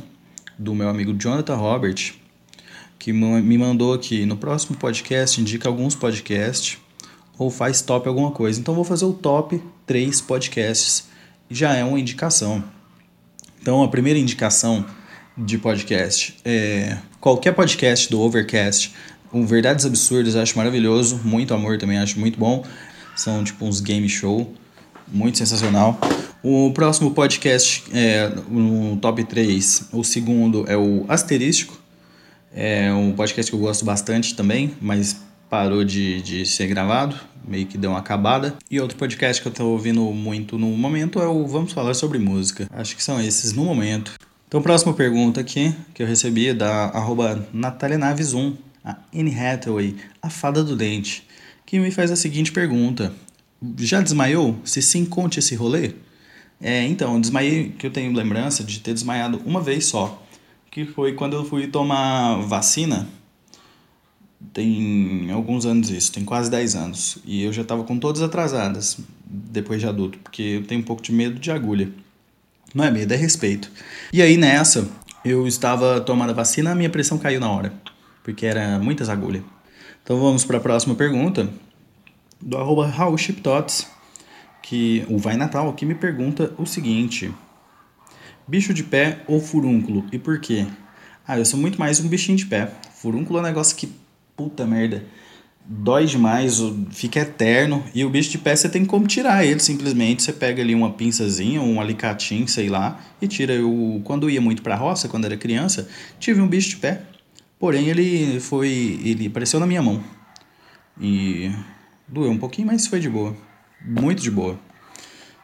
do 0.59 0.75
meu 0.75 0.89
amigo 0.89 1.15
Jonathan 1.15 1.55
Robert 1.55 2.15
que 3.05 3.13
me 3.13 3.59
mandou 3.59 3.93
aqui 3.93 4.25
no 4.25 4.35
próximo 4.35 4.79
podcast, 4.79 5.39
indica 5.39 5.69
alguns 5.69 5.95
podcasts 5.95 6.79
ou 7.39 7.51
faz 7.51 7.83
top 7.83 8.09
alguma 8.09 8.31
coisa. 8.31 8.59
Então 8.59 8.75
vou 8.75 8.83
fazer 8.83 9.05
o 9.05 9.13
top 9.13 9.63
3 9.85 10.23
podcasts. 10.23 11.05
Já 11.51 11.75
é 11.75 11.85
uma 11.85 12.01
indicação. 12.01 12.65
Então 13.61 13.83
a 13.83 13.89
primeira 13.89 14.19
indicação 14.19 14.87
de 15.37 15.59
podcast 15.59 16.37
é 16.47 16.97
qualquer 17.21 17.53
podcast 17.53 18.09
do 18.09 18.23
Overcast. 18.23 18.95
O 19.31 19.45
Verdades 19.45 19.85
Absurdas 19.85 20.35
acho 20.35 20.57
maravilhoso, 20.57 21.21
muito 21.23 21.53
amor 21.53 21.77
também 21.77 21.99
acho 21.99 22.19
muito 22.19 22.39
bom. 22.39 22.65
São 23.15 23.45
tipo 23.45 23.67
uns 23.67 23.83
game 23.83 24.09
show, 24.09 24.51
muito 25.07 25.37
sensacional. 25.37 26.01
O 26.43 26.73
próximo 26.73 27.11
podcast 27.11 27.85
é 27.93 28.33
no 28.49 28.97
top 28.97 29.25
3, 29.25 29.91
o 29.93 30.03
segundo 30.03 30.65
é 30.67 30.75
o 30.75 31.05
Asterístico, 31.07 31.84
é 32.55 32.93
um 32.93 33.13
podcast 33.13 33.51
que 33.51 33.57
eu 33.57 33.61
gosto 33.61 33.85
bastante 33.85 34.37
também, 34.37 34.75
mas 34.81 35.21
parou 35.51 35.85
de, 35.85 36.23
de 36.23 36.47
ser 36.47 36.69
gravado, 36.69 37.19
meio 37.47 37.67
que 37.67 37.77
deu 37.77 37.91
uma 37.91 37.99
acabada. 37.99 38.55
E 38.71 38.81
outro 38.81 38.97
podcast 38.97 39.43
que 39.43 39.49
eu 39.49 39.53
tô 39.53 39.67
ouvindo 39.67 40.01
muito 40.13 40.57
no 40.57 40.69
momento 40.69 41.21
é 41.21 41.27
o 41.27 41.45
Vamos 41.47 41.73
Falar 41.73 41.95
Sobre 41.95 42.19
Música. 42.19 42.69
Acho 42.71 42.97
que 42.97 43.03
são 43.03 43.21
esses 43.21 43.53
no 43.53 43.65
momento. 43.65 44.13
Então, 44.47 44.63
próxima 44.63 44.95
pergunta 44.95 45.41
aqui 45.41 45.75
que 45.93 46.03
eu 46.03 46.07
recebi 46.07 46.49
é 46.49 46.55
da 46.55 46.87
arroba 46.87 47.45
Natália 47.53 47.99
Naves 47.99 48.35
1, 48.35 48.57
a 48.85 48.99
Anne 49.13 49.37
Hathaway, 49.37 49.97
a 50.23 50.31
fada 50.31 50.63
do 50.63 50.77
dente, 50.77 51.27
que 51.67 51.81
me 51.81 51.91
faz 51.91 52.13
a 52.13 52.17
seguinte 52.17 52.53
pergunta. 52.53 53.13
Já 53.79 54.01
desmaiou? 54.01 54.57
Se 54.65 54.81
sim, 54.81 55.05
conte 55.05 55.41
esse 55.41 55.57
rolê. 55.57 55.93
É, 56.61 56.85
então, 56.85 57.21
desmaiei, 57.21 57.75
que 57.77 57.87
eu 57.87 57.91
tenho 57.91 58.13
lembrança 58.13 58.63
de 58.63 58.79
ter 58.79 58.95
desmaiado 58.95 59.43
uma 59.45 59.61
vez 59.61 59.87
só 59.87 60.24
que 60.75 60.85
foi 60.85 61.13
quando 61.13 61.37
eu 61.37 61.45
fui 61.45 61.69
tomar 61.69 62.35
vacina. 62.41 63.07
Tem 64.53 65.31
alguns 65.31 65.65
anos 65.65 65.89
isso, 65.89 66.11
tem 66.11 66.25
quase 66.25 66.51
10 66.51 66.75
anos. 66.75 67.19
E 67.25 67.45
eu 67.45 67.53
já 67.53 67.63
estava 67.63 67.85
com 67.85 67.97
todas 67.97 68.21
atrasadas 68.21 68.99
depois 69.25 69.81
de 69.81 69.87
adulto, 69.87 70.19
porque 70.19 70.43
eu 70.43 70.67
tenho 70.67 70.81
um 70.81 70.85
pouco 70.85 71.01
de 71.01 71.13
medo 71.13 71.39
de 71.39 71.53
agulha. 71.53 71.93
Não 72.75 72.83
é 72.83 72.91
medo, 72.91 73.15
é 73.15 73.17
respeito. 73.17 73.71
E 74.13 74.21
aí 74.21 74.37
nessa, 74.37 74.89
eu 75.25 75.47
estava 75.47 76.01
tomando 76.01 76.31
a 76.31 76.35
vacina, 76.35 76.73
a 76.73 76.75
minha 76.75 76.91
pressão 76.91 77.19
caiu 77.19 77.39
na 77.39 77.49
hora, 77.49 77.73
porque 78.25 78.45
era 78.45 78.77
muitas 78.81 79.09
agulhas. 79.09 79.45
Então 80.03 80.19
vamos 80.19 80.45
para 80.45 80.57
a 80.57 80.61
próxima 80.61 80.97
pergunta, 80.97 81.49
do 82.41 82.59
arroba 82.59 82.89
Raul 82.89 83.15
que 84.61 85.05
o 85.09 85.19
Vai 85.19 85.37
Natal, 85.37 85.73
que 85.75 85.87
me 85.87 85.95
pergunta 85.95 86.53
o 86.59 86.67
seguinte: 86.67 87.33
Bicho 88.47 88.75
de 88.75 88.85
pé 88.85 89.21
ou 89.27 89.41
furúnculo? 89.41 90.05
E 90.13 90.19
por 90.19 90.39
quê? 90.39 90.67
Ah, 91.27 91.39
eu 91.39 91.47
sou 91.47 91.59
muito 91.59 91.79
mais 91.79 91.99
um 91.99 92.09
bichinho 92.09 92.37
de 92.37 92.45
pé. 92.45 92.71
Furúnculo 92.95 93.39
é 93.39 93.41
um 93.41 93.45
negócio 93.45 93.75
que, 93.75 93.91
puta 94.37 94.67
merda, 94.67 95.03
dói 95.65 96.05
demais, 96.05 96.61
fica 96.91 97.21
eterno. 97.21 97.83
E 97.95 98.05
o 98.05 98.11
bicho 98.11 98.31
de 98.31 98.37
pé 98.37 98.55
você 98.55 98.69
tem 98.69 98.85
como 98.85 99.07
tirar 99.07 99.47
ele, 99.47 99.61
simplesmente. 99.61 100.23
Você 100.23 100.31
pega 100.31 100.61
ali 100.61 100.75
uma 100.75 100.93
pinçazinha, 100.93 101.63
um 101.63 101.81
alicatinho, 101.81 102.47
sei 102.47 102.69
lá, 102.69 103.01
e 103.19 103.27
tira. 103.27 103.55
Eu, 103.55 104.03
quando 104.05 104.29
ia 104.29 104.43
muito 104.43 104.61
pra 104.61 104.77
roça, 104.77 105.09
quando 105.09 105.25
era 105.25 105.39
criança, 105.39 105.89
tive 106.21 106.43
um 106.43 106.47
bicho 106.47 106.69
de 106.69 106.77
pé. 106.77 107.01
Porém, 107.59 107.89
ele 107.89 108.41
foi. 108.41 109.01
Ele 109.03 109.27
apareceu 109.27 109.59
na 109.59 109.67
minha 109.67 109.81
mão. 109.81 110.05
E 111.01 111.51
doeu 112.07 112.31
um 112.31 112.39
pouquinho, 112.39 112.67
mas 112.67 112.87
foi 112.87 113.01
de 113.01 113.09
boa. 113.09 113.35
Muito 113.83 114.23
de 114.23 114.31
boa. 114.31 114.61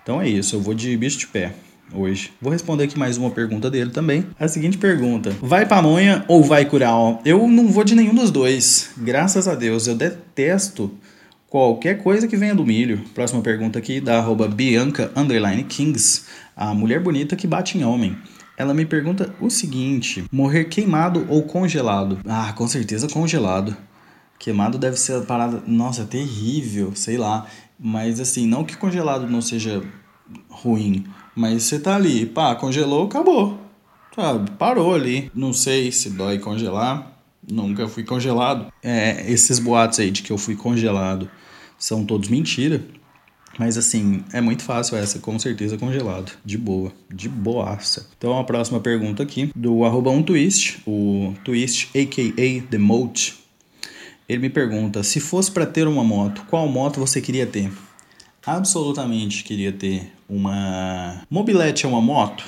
Então 0.03 0.21
é 0.21 0.29
isso, 0.29 0.55
eu 0.55 0.61
vou 0.61 0.75
de 0.75 0.95
bicho 0.99 1.19
de 1.19 1.27
pé 1.27 1.55
hoje. 1.93 2.33
Vou 2.41 2.53
responder 2.53 2.85
aqui 2.85 2.99
mais 2.99 3.17
uma 3.17 3.31
pergunta 3.31 3.71
dele 3.71 3.91
também. 3.91 4.27
A 4.39 4.49
seguinte 4.49 4.79
pergunta: 4.79 5.35
Vai 5.41 5.67
pamonha 5.67 6.25
ou 6.29 6.43
vai 6.43 6.65
cural? 6.65 7.21
Eu 7.25 7.47
não 7.49 7.69
vou 7.69 7.85
de 7.85 7.95
nenhum 7.95 8.15
dos 8.15 8.31
dois. 8.31 8.91
Graças 8.97 9.49
a 9.49 9.55
Deus, 9.55 9.87
eu 9.87 9.95
detesto 9.95 10.93
qualquer 11.49 12.03
coisa 12.03 12.29
que 12.29 12.37
venha 12.37 12.55
do 12.55 12.65
milho. 12.65 13.03
Próxima 13.15 13.43
pergunta 13.43 13.79
aqui 13.79 14.01
da 14.01 14.19
arroba 14.19 14.49
Bianca 14.49 15.11
Kings, 15.69 16.25
a 16.57 16.73
mulher 16.73 17.01
bonita 17.01 17.37
que 17.37 17.47
bate 17.47 17.77
em 17.77 17.85
homem. 17.85 18.17
Ela 18.57 18.75
me 18.75 18.85
pergunta 18.85 19.35
o 19.41 19.51
seguinte: 19.51 20.25
morrer 20.31 20.65
queimado 20.67 21.27
ou 21.29 21.43
congelado? 21.43 22.19
Ah, 22.27 22.53
com 22.53 22.69
certeza 22.69 23.09
congelado. 23.09 23.77
Queimado 24.39 24.79
deve 24.79 24.97
ser 24.97 25.17
a 25.17 25.21
parada, 25.21 25.63
nossa, 25.67 26.05
terrível, 26.05 26.93
sei 26.95 27.19
lá. 27.19 27.47
Mas 27.79 28.21
assim, 28.21 28.47
não 28.47 28.65
que 28.65 28.77
congelado 28.77 29.27
não 29.27 29.41
seja 29.43 29.83
ruim, 30.49 31.05
mas 31.35 31.65
você 31.65 31.79
tá 31.79 31.97
ali, 31.97 32.27
pá, 32.27 32.55
congelou, 32.55 33.07
acabou. 33.07 33.59
Sabe? 34.15 34.51
Parou 34.53 34.95
ali. 34.95 35.31
Não 35.35 35.53
sei 35.53 35.93
se 35.93 36.11
dói 36.11 36.39
congelar. 36.39 37.19
Nunca 37.49 37.89
fui 37.89 38.05
congelado. 38.05 38.73
É, 38.83 39.31
esses 39.31 39.59
boatos 39.59 40.01
aí 40.01 40.11
de 40.11 40.23
que 40.23 40.31
eu 40.31 40.39
fui 40.39 40.57
congelado 40.57 41.31
são 41.79 42.05
todos 42.05 42.29
mentira. 42.29 42.85
Mas 43.59 43.77
assim, 43.77 44.25
é 44.33 44.41
muito 44.41 44.63
fácil 44.63 44.97
essa, 44.97 45.19
com 45.19 45.39
certeza 45.39 45.77
congelado. 45.77 46.33
De 46.45 46.57
boa, 46.57 46.93
de 47.13 47.29
boaça. 47.29 48.09
Então 48.17 48.39
a 48.39 48.45
próxima 48.45 48.81
pergunta 48.81 49.23
aqui, 49.23 49.51
do 49.55 49.85
arroba 49.85 50.11
um 50.11 50.23
twist, 50.23 50.83
o 50.87 51.35
twist 51.45 51.89
aka 51.89 52.67
The 52.71 52.79
Moat. 52.79 53.39
Ele 54.29 54.43
me 54.43 54.51
pergunta: 54.51 55.03
se 55.03 55.19
fosse 55.21 55.51
para 55.51 55.67
ter 55.67 55.89
uma 55.89 56.05
moto, 56.05 56.45
qual 56.49 56.69
moto 56.69 57.01
você 57.01 57.21
queria 57.21 57.47
ter? 57.47 57.71
Absolutamente 58.45 59.45
queria 59.45 59.73
ter 59.73 60.13
uma 60.29 61.23
mobilete 61.31 61.85
é 61.85 61.89
uma 61.89 62.01
moto? 62.01 62.45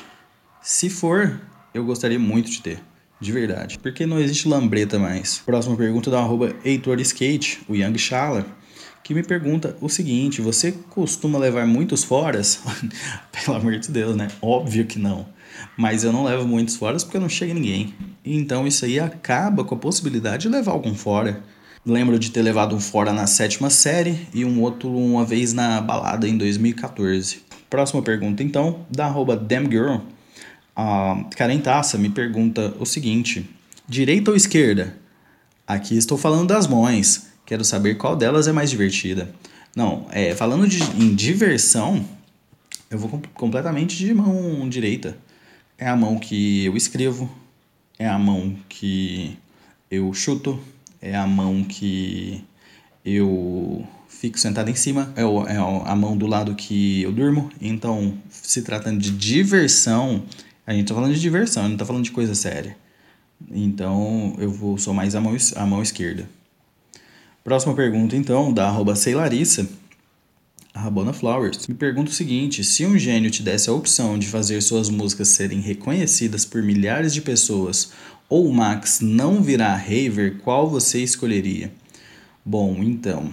Se 0.60 0.88
for, 0.88 1.40
eu 1.74 1.84
gostaria 1.84 2.18
muito 2.18 2.50
de 2.50 2.60
ter. 2.62 2.82
De 3.20 3.30
verdade. 3.30 3.78
Porque 3.78 4.04
não 4.04 4.18
existe 4.18 4.48
lambreta 4.48 4.98
mais. 4.98 5.38
Próxima 5.38 5.76
pergunta 5.76 6.10
da 6.10 6.18
arroba 6.18 6.54
Heitor 6.64 7.00
Skate, 7.00 7.60
o 7.68 7.74
Young 7.76 7.96
Shala, 7.96 8.44
que 9.04 9.14
me 9.14 9.22
pergunta 9.22 9.76
o 9.80 9.88
seguinte: 9.88 10.40
você 10.40 10.72
costuma 10.90 11.38
levar 11.38 11.66
muitos 11.66 12.02
foras? 12.02 12.60
Pelo 13.30 13.56
amor 13.56 13.78
de 13.78 13.90
Deus, 13.90 14.16
né? 14.16 14.28
Óbvio 14.40 14.86
que 14.86 14.98
não. 14.98 15.26
Mas 15.76 16.02
eu 16.02 16.12
não 16.12 16.24
levo 16.24 16.46
muitos 16.46 16.76
foras 16.76 17.04
porque 17.04 17.18
não 17.18 17.28
chega 17.28 17.54
ninguém. 17.54 17.94
Então 18.24 18.66
isso 18.66 18.84
aí 18.84 18.98
acaba 18.98 19.64
com 19.64 19.74
a 19.74 19.78
possibilidade 19.78 20.42
de 20.42 20.48
levar 20.48 20.72
algum 20.72 20.94
fora. 20.94 21.42
Lembro 21.84 22.16
de 22.16 22.30
ter 22.30 22.42
levado 22.42 22.76
um 22.76 22.80
fora 22.80 23.12
na 23.12 23.26
sétima 23.26 23.68
série 23.68 24.28
e 24.32 24.44
um 24.44 24.60
outro 24.62 24.88
uma 24.88 25.24
vez 25.24 25.52
na 25.52 25.80
balada 25.80 26.28
em 26.28 26.38
2014. 26.38 27.42
Próxima 27.68 28.00
pergunta, 28.00 28.40
então, 28.40 28.86
da 28.88 29.06
arroba 29.06 29.36
damngirl. 29.36 29.96
A 30.76 31.24
Karen 31.36 31.58
Tassa 31.58 31.98
me 31.98 32.08
pergunta 32.08 32.72
o 32.78 32.86
seguinte: 32.86 33.50
direita 33.88 34.30
ou 34.30 34.36
esquerda? 34.36 34.96
Aqui 35.66 35.96
estou 35.96 36.16
falando 36.16 36.46
das 36.46 36.68
mães. 36.68 37.32
Quero 37.44 37.64
saber 37.64 37.96
qual 37.96 38.14
delas 38.14 38.46
é 38.46 38.52
mais 38.52 38.70
divertida. 38.70 39.34
Não, 39.74 40.06
é, 40.12 40.36
falando 40.36 40.68
de, 40.68 40.80
em 41.02 41.12
diversão, 41.12 42.04
eu 42.88 42.96
vou 42.96 43.20
completamente 43.34 43.96
de 43.96 44.14
mão 44.14 44.68
direita. 44.68 45.18
É 45.76 45.88
a 45.88 45.96
mão 45.96 46.16
que 46.16 46.64
eu 46.64 46.76
escrevo, 46.76 47.28
é 47.98 48.06
a 48.06 48.16
mão 48.16 48.54
que 48.68 49.36
eu 49.90 50.14
chuto, 50.14 50.60
é 51.02 51.16
a 51.16 51.26
mão 51.26 51.64
que 51.64 52.44
eu 53.04 53.84
fico 54.08 54.38
sentado 54.38 54.70
em 54.70 54.74
cima, 54.76 55.12
é, 55.16 55.24
o, 55.24 55.44
é 55.44 55.56
a 55.56 55.96
mão 55.96 56.16
do 56.16 56.28
lado 56.28 56.54
que 56.54 57.02
eu 57.02 57.10
durmo. 57.10 57.50
Então, 57.60 58.16
se 58.30 58.62
tratando 58.62 59.00
de 59.00 59.10
diversão, 59.10 60.22
a 60.64 60.72
gente 60.72 60.86
tá 60.86 60.94
falando 60.94 61.12
de 61.12 61.20
diversão, 61.20 61.68
não 61.68 61.76
tá 61.76 61.84
falando 61.84 62.04
de 62.04 62.12
coisa 62.12 62.34
séria. 62.36 62.76
Então, 63.50 64.36
eu 64.38 64.48
vou, 64.48 64.78
sou 64.78 64.94
mais 64.94 65.16
a 65.16 65.20
mão, 65.20 65.36
a 65.56 65.66
mão 65.66 65.82
esquerda. 65.82 66.28
Próxima 67.42 67.74
pergunta, 67.74 68.14
então, 68.14 68.52
da 68.52 68.68
arroba 68.68 68.94
Ceilarissa, 68.94 69.68
a 70.74 70.80
Rabona 70.80 71.12
Flowers. 71.12 71.66
Me 71.66 71.74
pergunta 71.74 72.10
o 72.10 72.14
seguinte: 72.14 72.64
se 72.64 72.86
um 72.86 72.98
gênio 72.98 73.30
te 73.30 73.42
desse 73.42 73.68
a 73.68 73.72
opção 73.72 74.18
de 74.18 74.26
fazer 74.26 74.60
suas 74.62 74.88
músicas 74.88 75.28
serem 75.28 75.60
reconhecidas 75.60 76.44
por 76.44 76.62
milhares 76.62 77.12
de 77.12 77.20
pessoas 77.20 77.92
ou 78.28 78.48
o 78.48 78.54
Max 78.54 79.00
não 79.00 79.42
virar 79.42 79.76
raver, 79.76 80.38
qual 80.38 80.68
você 80.68 81.02
escolheria? 81.02 81.72
Bom, 82.44 82.82
então, 82.82 83.32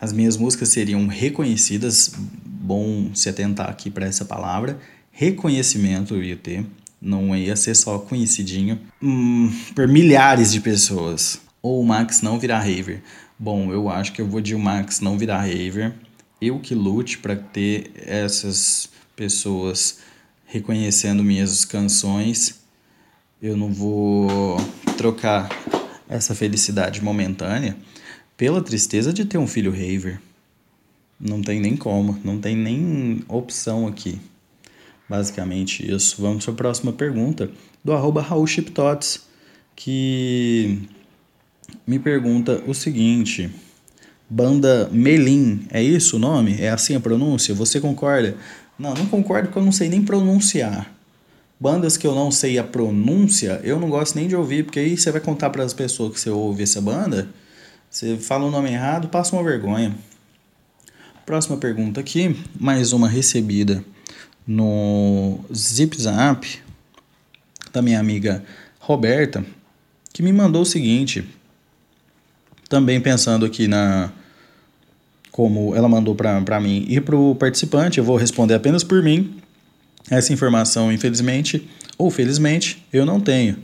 as 0.00 0.12
minhas 0.12 0.36
músicas 0.36 0.70
seriam 0.70 1.06
reconhecidas, 1.06 2.12
bom 2.16 3.10
se 3.14 3.28
atentar 3.28 3.68
aqui 3.68 3.90
para 3.90 4.06
essa 4.06 4.24
palavra, 4.24 4.78
reconhecimento 5.12 6.14
eu 6.14 6.22
ia 6.22 6.36
ter, 6.36 6.64
não 7.00 7.36
ia 7.36 7.54
ser 7.56 7.74
só 7.74 7.98
conhecidinho, 7.98 8.80
hum, 9.02 9.52
por 9.74 9.86
milhares 9.86 10.50
de 10.52 10.60
pessoas. 10.60 11.40
Ou 11.60 11.80
o 11.80 11.84
Max 11.84 12.22
não 12.22 12.38
virar 12.38 12.60
raver. 12.60 13.02
Bom, 13.40 13.72
eu 13.72 13.88
acho 13.88 14.12
que 14.12 14.20
eu 14.20 14.26
vou 14.26 14.40
de 14.40 14.52
o 14.52 14.58
Max 14.58 14.98
não 14.98 15.16
virar 15.16 15.42
raver. 15.42 15.94
Eu 16.40 16.58
que 16.58 16.74
lute 16.74 17.18
para 17.18 17.36
ter 17.36 17.92
essas 17.94 18.88
pessoas 19.14 20.00
reconhecendo 20.44 21.22
minhas 21.22 21.64
canções. 21.64 22.60
Eu 23.40 23.56
não 23.56 23.72
vou 23.72 24.56
trocar 24.96 25.48
essa 26.08 26.34
felicidade 26.34 27.00
momentânea 27.00 27.76
pela 28.36 28.60
tristeza 28.60 29.12
de 29.12 29.24
ter 29.24 29.38
um 29.38 29.46
filho 29.46 29.70
raver. 29.70 30.20
Não 31.20 31.40
tem 31.40 31.60
nem 31.60 31.76
como, 31.76 32.18
não 32.24 32.40
tem 32.40 32.56
nem 32.56 33.24
opção 33.28 33.86
aqui. 33.86 34.18
Basicamente 35.08 35.88
isso. 35.88 36.20
Vamos 36.20 36.44
para 36.44 36.54
a 36.54 36.56
próxima 36.56 36.92
pergunta 36.92 37.48
do 37.84 37.92
arroba 37.92 38.20
Raul 38.20 38.48
Chiptots, 38.48 39.28
que 39.76 40.88
me 41.86 41.98
pergunta 41.98 42.62
o 42.66 42.74
seguinte. 42.74 43.50
Banda 44.28 44.88
Melim, 44.92 45.66
é 45.70 45.82
isso 45.82 46.16
o 46.16 46.18
nome? 46.18 46.56
É 46.60 46.68
assim 46.68 46.94
a 46.94 47.00
pronúncia? 47.00 47.54
Você 47.54 47.80
concorda? 47.80 48.36
Não, 48.78 48.94
não 48.94 49.06
concordo 49.06 49.48
porque 49.48 49.58
eu 49.58 49.64
não 49.64 49.72
sei 49.72 49.88
nem 49.88 50.02
pronunciar. 50.02 50.92
Bandas 51.58 51.96
que 51.96 52.06
eu 52.06 52.14
não 52.14 52.30
sei 52.30 52.58
a 52.58 52.62
pronúncia, 52.62 53.60
eu 53.64 53.80
não 53.80 53.88
gosto 53.88 54.14
nem 54.14 54.28
de 54.28 54.36
ouvir, 54.36 54.64
porque 54.64 54.78
aí 54.78 54.96
você 54.96 55.10
vai 55.10 55.20
contar 55.20 55.50
para 55.50 55.64
as 55.64 55.72
pessoas 55.72 56.12
que 56.12 56.20
você 56.20 56.30
ouve 56.30 56.62
essa 56.62 56.80
banda, 56.80 57.28
você 57.90 58.16
fala 58.16 58.44
o 58.44 58.50
nome 58.50 58.70
errado, 58.70 59.08
passa 59.08 59.34
uma 59.34 59.42
vergonha. 59.42 59.96
Próxima 61.26 61.56
pergunta 61.56 61.98
aqui, 61.98 62.36
mais 62.60 62.92
uma 62.92 63.08
recebida 63.08 63.84
no 64.46 65.40
Zip 65.52 66.00
Zap 66.00 66.46
da 67.72 67.82
minha 67.82 67.98
amiga 67.98 68.44
Roberta, 68.78 69.44
que 70.12 70.22
me 70.22 70.32
mandou 70.32 70.62
o 70.62 70.66
seguinte, 70.66 71.28
também 72.68 73.00
pensando 73.00 73.46
aqui 73.46 73.66
na 73.66 74.12
como 75.30 75.74
ela 75.76 75.88
mandou 75.88 76.16
para 76.16 76.60
mim 76.60 76.84
e 76.88 77.00
para 77.00 77.16
o 77.16 77.34
participante, 77.34 77.98
eu 77.98 78.04
vou 78.04 78.16
responder 78.16 78.54
apenas 78.54 78.82
por 78.82 79.02
mim. 79.02 79.36
Essa 80.10 80.32
informação, 80.32 80.92
infelizmente 80.92 81.68
ou 81.96 82.10
felizmente, 82.10 82.84
eu 82.92 83.06
não 83.06 83.20
tenho. 83.20 83.56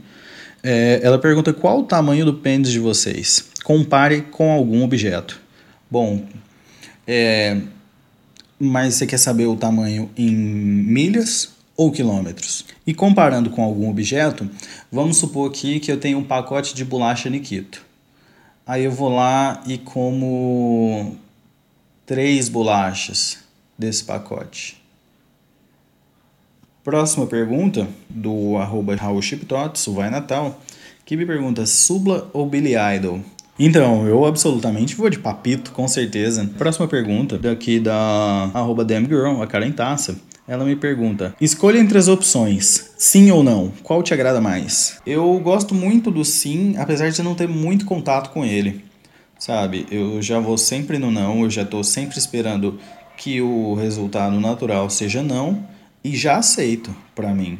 É, 0.63 0.99
ela 1.03 1.19
pergunta 1.19 1.53
qual 1.53 1.79
o 1.79 1.83
tamanho 1.83 2.25
do 2.25 2.33
pênis 2.33 2.71
de 2.71 2.79
vocês. 2.79 3.49
Compare 3.63 4.21
com 4.31 4.51
algum 4.51 4.83
objeto. 4.83 5.39
Bom, 5.89 6.25
é, 7.07 7.61
mas 8.59 8.95
você 8.95 9.05
quer 9.05 9.17
saber 9.17 9.45
o 9.45 9.55
tamanho 9.55 10.09
em 10.17 10.33
milhas 10.33 11.49
ou 11.77 11.91
quilômetros? 11.91 12.65
E 12.85 12.93
comparando 12.93 13.49
com 13.49 13.63
algum 13.63 13.89
objeto, 13.89 14.49
vamos 14.91 15.17
supor 15.17 15.49
aqui 15.49 15.79
que 15.79 15.91
eu 15.91 15.97
tenho 15.97 16.17
um 16.17 16.23
pacote 16.23 16.73
de 16.73 16.83
bolacha 16.83 17.29
Nikito. 17.29 17.84
Aí 18.67 18.83
eu 18.83 18.91
vou 18.91 19.09
lá 19.09 19.61
e 19.67 19.77
como 19.77 21.15
três 22.05 22.49
bolachas 22.49 23.37
desse 23.77 24.03
pacote. 24.03 24.81
Próxima 26.83 27.27
pergunta 27.27 27.87
do 28.09 28.57
arroba 28.57 28.95
Raul 28.95 29.21
Chiptots, 29.21 29.85
Vai 29.87 30.09
Natal, 30.09 30.59
que 31.05 31.15
me 31.15 31.25
pergunta 31.25 31.65
Subla 31.65 32.29
ou 32.33 32.47
Billy 32.47 32.73
Idol? 32.95 33.21
Então, 33.57 34.07
eu 34.07 34.25
absolutamente 34.25 34.95
vou 34.95 35.09
de 35.09 35.17
papito, 35.17 35.71
com 35.71 35.87
certeza. 35.87 36.49
Próxima 36.57 36.87
pergunta, 36.87 37.37
daqui 37.37 37.79
da 37.79 38.49
arroba 38.53 38.83
Damgirl, 38.83 39.41
a 39.41 39.47
Karen 39.47 39.71
Taça. 39.71 40.15
Ela 40.47 40.63
me 40.63 40.75
pergunta: 40.75 41.35
escolha 41.41 41.79
entre 41.79 41.97
as 41.97 42.07
opções, 42.07 42.91
sim 42.97 43.31
ou 43.31 43.43
não, 43.43 43.71
qual 43.81 44.03
te 44.03 44.13
agrada 44.13 44.39
mais? 44.39 44.99
Eu 45.05 45.39
gosto 45.39 45.73
muito 45.73 46.11
do 46.11 46.23
sim, 46.23 46.75
apesar 46.77 47.09
de 47.09 47.23
não 47.23 47.33
ter 47.33 47.47
muito 47.47 47.85
contato 47.85 48.29
com 48.29 48.45
ele. 48.45 48.85
Sabe, 49.39 49.85
eu 49.91 50.21
já 50.21 50.39
vou 50.39 50.57
sempre 50.57 50.97
no 50.97 51.11
não, 51.11 51.43
eu 51.43 51.49
já 51.49 51.63
estou 51.63 51.83
sempre 51.83 52.17
esperando 52.17 52.79
que 53.17 53.41
o 53.41 53.73
resultado 53.73 54.39
natural 54.39 54.89
seja 54.89 55.21
não 55.23 55.67
e 56.03 56.15
já 56.15 56.37
aceito 56.37 56.95
para 57.15 57.33
mim. 57.33 57.59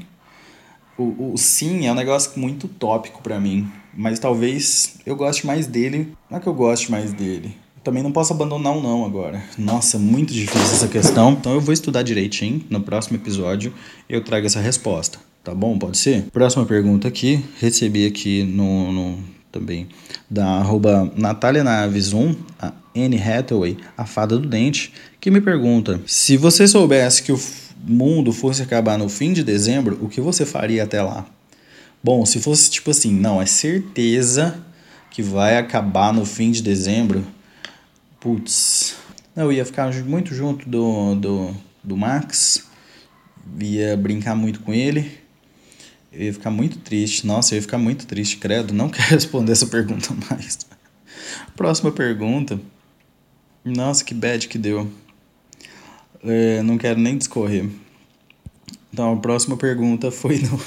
O, 0.98 1.34
o 1.34 1.38
sim 1.38 1.88
é 1.88 1.92
um 1.92 1.96
negócio 1.96 2.40
muito 2.40 2.68
tópico 2.68 3.22
para 3.22 3.40
mim, 3.40 3.70
mas 3.94 4.20
talvez 4.20 4.98
eu 5.06 5.16
goste 5.16 5.46
mais 5.46 5.68
dele. 5.68 6.16
Não 6.30 6.38
é 6.38 6.42
que 6.42 6.48
eu 6.48 6.54
goste 6.54 6.90
mais 6.92 7.12
dele. 7.12 7.58
Também 7.86 8.02
não 8.02 8.12
posso 8.12 8.34
abandonar 8.34 8.76
o 8.76 8.82
não 8.82 9.06
agora. 9.06 9.44
Nossa, 9.60 10.00
muito 10.00 10.34
difícil 10.34 10.74
essa 10.74 10.88
questão. 10.88 11.34
Então 11.34 11.54
eu 11.54 11.62
vou 11.62 11.72
estudar 11.72 12.02
direitinho. 12.02 12.64
No 12.68 12.82
próximo 12.82 13.16
episódio 13.16 13.72
eu 14.10 14.24
trago 14.24 14.48
essa 14.48 14.60
resposta. 14.60 15.20
Tá 15.44 15.54
bom? 15.54 15.78
Pode 15.78 16.00
ser? 16.00 16.24
Próxima 16.34 16.66
pergunta 16.66 17.08
aqui. 17.08 17.46
Recebi 17.60 18.08
aqui 18.08 18.42
no, 18.42 18.92
no 18.92 19.20
também 19.52 19.88
da 20.28 20.48
arroba 20.48 21.14
Natália 21.16 21.64
Naves 21.64 22.12
1, 22.12 22.36
a 22.60 22.74
Anne 22.98 23.22
Hathaway, 23.22 23.78
a 23.96 24.04
fada 24.04 24.40
do 24.40 24.48
dente, 24.48 24.92
que 25.22 25.30
me 25.30 25.40
pergunta: 25.40 26.02
se 26.08 26.38
você 26.38 26.68
soubesse 26.68 27.22
que 27.22 27.32
o 27.32 27.40
mundo 27.86 28.34
fosse 28.34 28.64
acabar 28.64 28.98
no 28.98 29.08
fim 29.08 29.32
de 29.32 29.44
dezembro, 29.44 30.00
o 30.02 30.10
que 30.10 30.20
você 30.20 30.44
faria 30.44 30.86
até 30.86 31.04
lá? 31.04 31.28
Bom, 32.04 32.26
se 32.26 32.40
fosse 32.40 32.68
tipo 32.72 32.90
assim, 32.90 33.14
não, 33.14 33.40
é 33.40 33.46
certeza 33.46 34.60
que 35.12 35.22
vai 35.22 35.56
acabar 35.56 36.12
no 36.12 36.26
fim 36.26 36.50
de 36.50 36.64
dezembro, 36.64 37.24
putz, 38.26 38.96
eu 39.36 39.54
ia 39.54 39.64
ficar 39.64 39.94
muito 40.04 40.34
junto 40.34 40.68
do, 40.68 41.14
do, 41.14 41.56
do 41.84 41.96
Max, 41.96 42.66
ia 43.62 43.96
brincar 43.96 44.34
muito 44.36 44.62
com 44.62 44.74
ele, 44.74 45.20
eu 46.12 46.26
ia 46.26 46.34
ficar 46.34 46.50
muito 46.50 46.80
triste. 46.80 47.28
Nossa, 47.28 47.54
eu 47.54 47.58
ia 47.58 47.62
ficar 47.62 47.78
muito 47.78 48.08
triste, 48.08 48.38
credo. 48.38 48.74
Não 48.74 48.90
quero 48.90 49.10
responder 49.10 49.52
essa 49.52 49.68
pergunta 49.68 50.10
mais. 50.28 50.58
Próxima 51.56 51.92
pergunta. 51.92 52.60
Nossa, 53.64 54.04
que 54.04 54.16
bad 54.16 54.48
que 54.48 54.58
deu. 54.58 54.92
É, 56.24 56.64
não 56.64 56.80
quero 56.80 57.00
nem 57.00 57.20
discorrer. 57.20 57.70
Então, 58.92 59.14
a 59.14 59.18
próxima 59.18 59.56
pergunta 59.56 60.10
foi 60.10 60.40
no. 60.40 60.60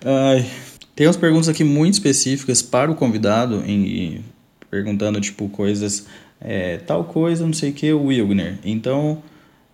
Ai, 0.02 0.50
tem 0.96 1.06
umas 1.06 1.16
perguntas 1.18 1.48
aqui 1.48 1.62
muito 1.62 1.94
específicas 1.94 2.62
para 2.62 2.90
o 2.90 2.94
convidado, 2.94 3.62
em, 3.66 4.24
perguntando, 4.70 5.20
tipo, 5.20 5.48
coisas. 5.48 6.06
É, 6.40 6.78
tal 6.78 7.04
coisa, 7.04 7.44
não 7.44 7.52
sei 7.52 7.70
o 7.70 7.72
que, 7.72 7.92
o 7.92 8.04
Wilgner. 8.04 8.58
Então, 8.64 9.22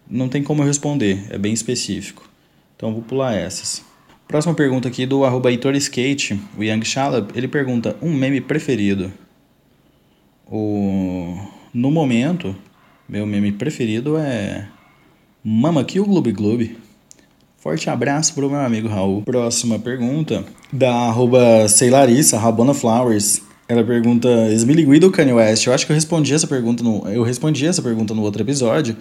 não 0.09 0.29
tem 0.29 0.43
como 0.43 0.63
eu 0.63 0.67
responder, 0.67 1.25
é 1.31 1.39
bem 1.39 1.53
específico. 1.53 2.29
Então, 2.77 2.93
vou 2.93 3.03
pular 3.03 3.35
essas. 3.35 3.83
Próxima 4.27 4.55
pergunta 4.55 4.89
aqui 4.89 5.05
do 5.05 5.25
arroba 5.25 5.51
Skate, 5.53 6.41
o 6.57 6.65
Young 6.65 6.85
Shalab, 6.85 7.29
ele 7.35 7.47
pergunta, 7.47 7.97
um 8.01 8.13
meme 8.13 8.41
preferido? 8.41 9.13
O... 10.51 11.39
No 11.73 11.91
momento, 11.91 12.57
meu 13.09 13.27
meme 13.27 13.53
preferido 13.53 14.17
é 14.17 14.69
Mama 15.43 15.85
Kill 15.85 16.05
Gloob 16.07 16.33
Gloob. 16.33 16.77
Forte 17.59 17.89
abraço 17.89 18.35
pro 18.35 18.51
meu 18.51 18.61
amigo 18.61 18.89
Raul. 18.89 19.23
Próxima 19.23 19.79
pergunta 19.79 20.45
da 20.73 20.93
arroba 21.09 21.67
Ceilarissa, 21.69 22.39
Rabona 22.39 22.75
Flowers. 22.75 23.43
Ela 23.67 23.83
pergunta 23.83 24.29
Smiliguido 24.53 25.07
ou 25.07 25.13
Kanye 25.13 25.33
West? 25.33 25.67
Eu 25.67 25.73
acho 25.73 25.87
que 25.87 25.93
eu 25.93 25.95
respondi 25.95 26.35
essa 26.35 26.47
pergunta 26.47 26.85
no, 26.85 27.09
eu 27.09 27.23
respondi 27.23 27.67
essa 27.67 27.81
pergunta 27.81 28.13
no 28.13 28.23
outro 28.23 28.43
episódio. 28.43 28.97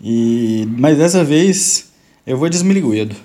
E 0.00 0.68
mas 0.78 0.96
dessa 0.96 1.24
vez 1.24 1.90
eu 2.26 2.36
vou 2.36 2.48
de 2.48 2.56
Smiliguido. 2.56 3.16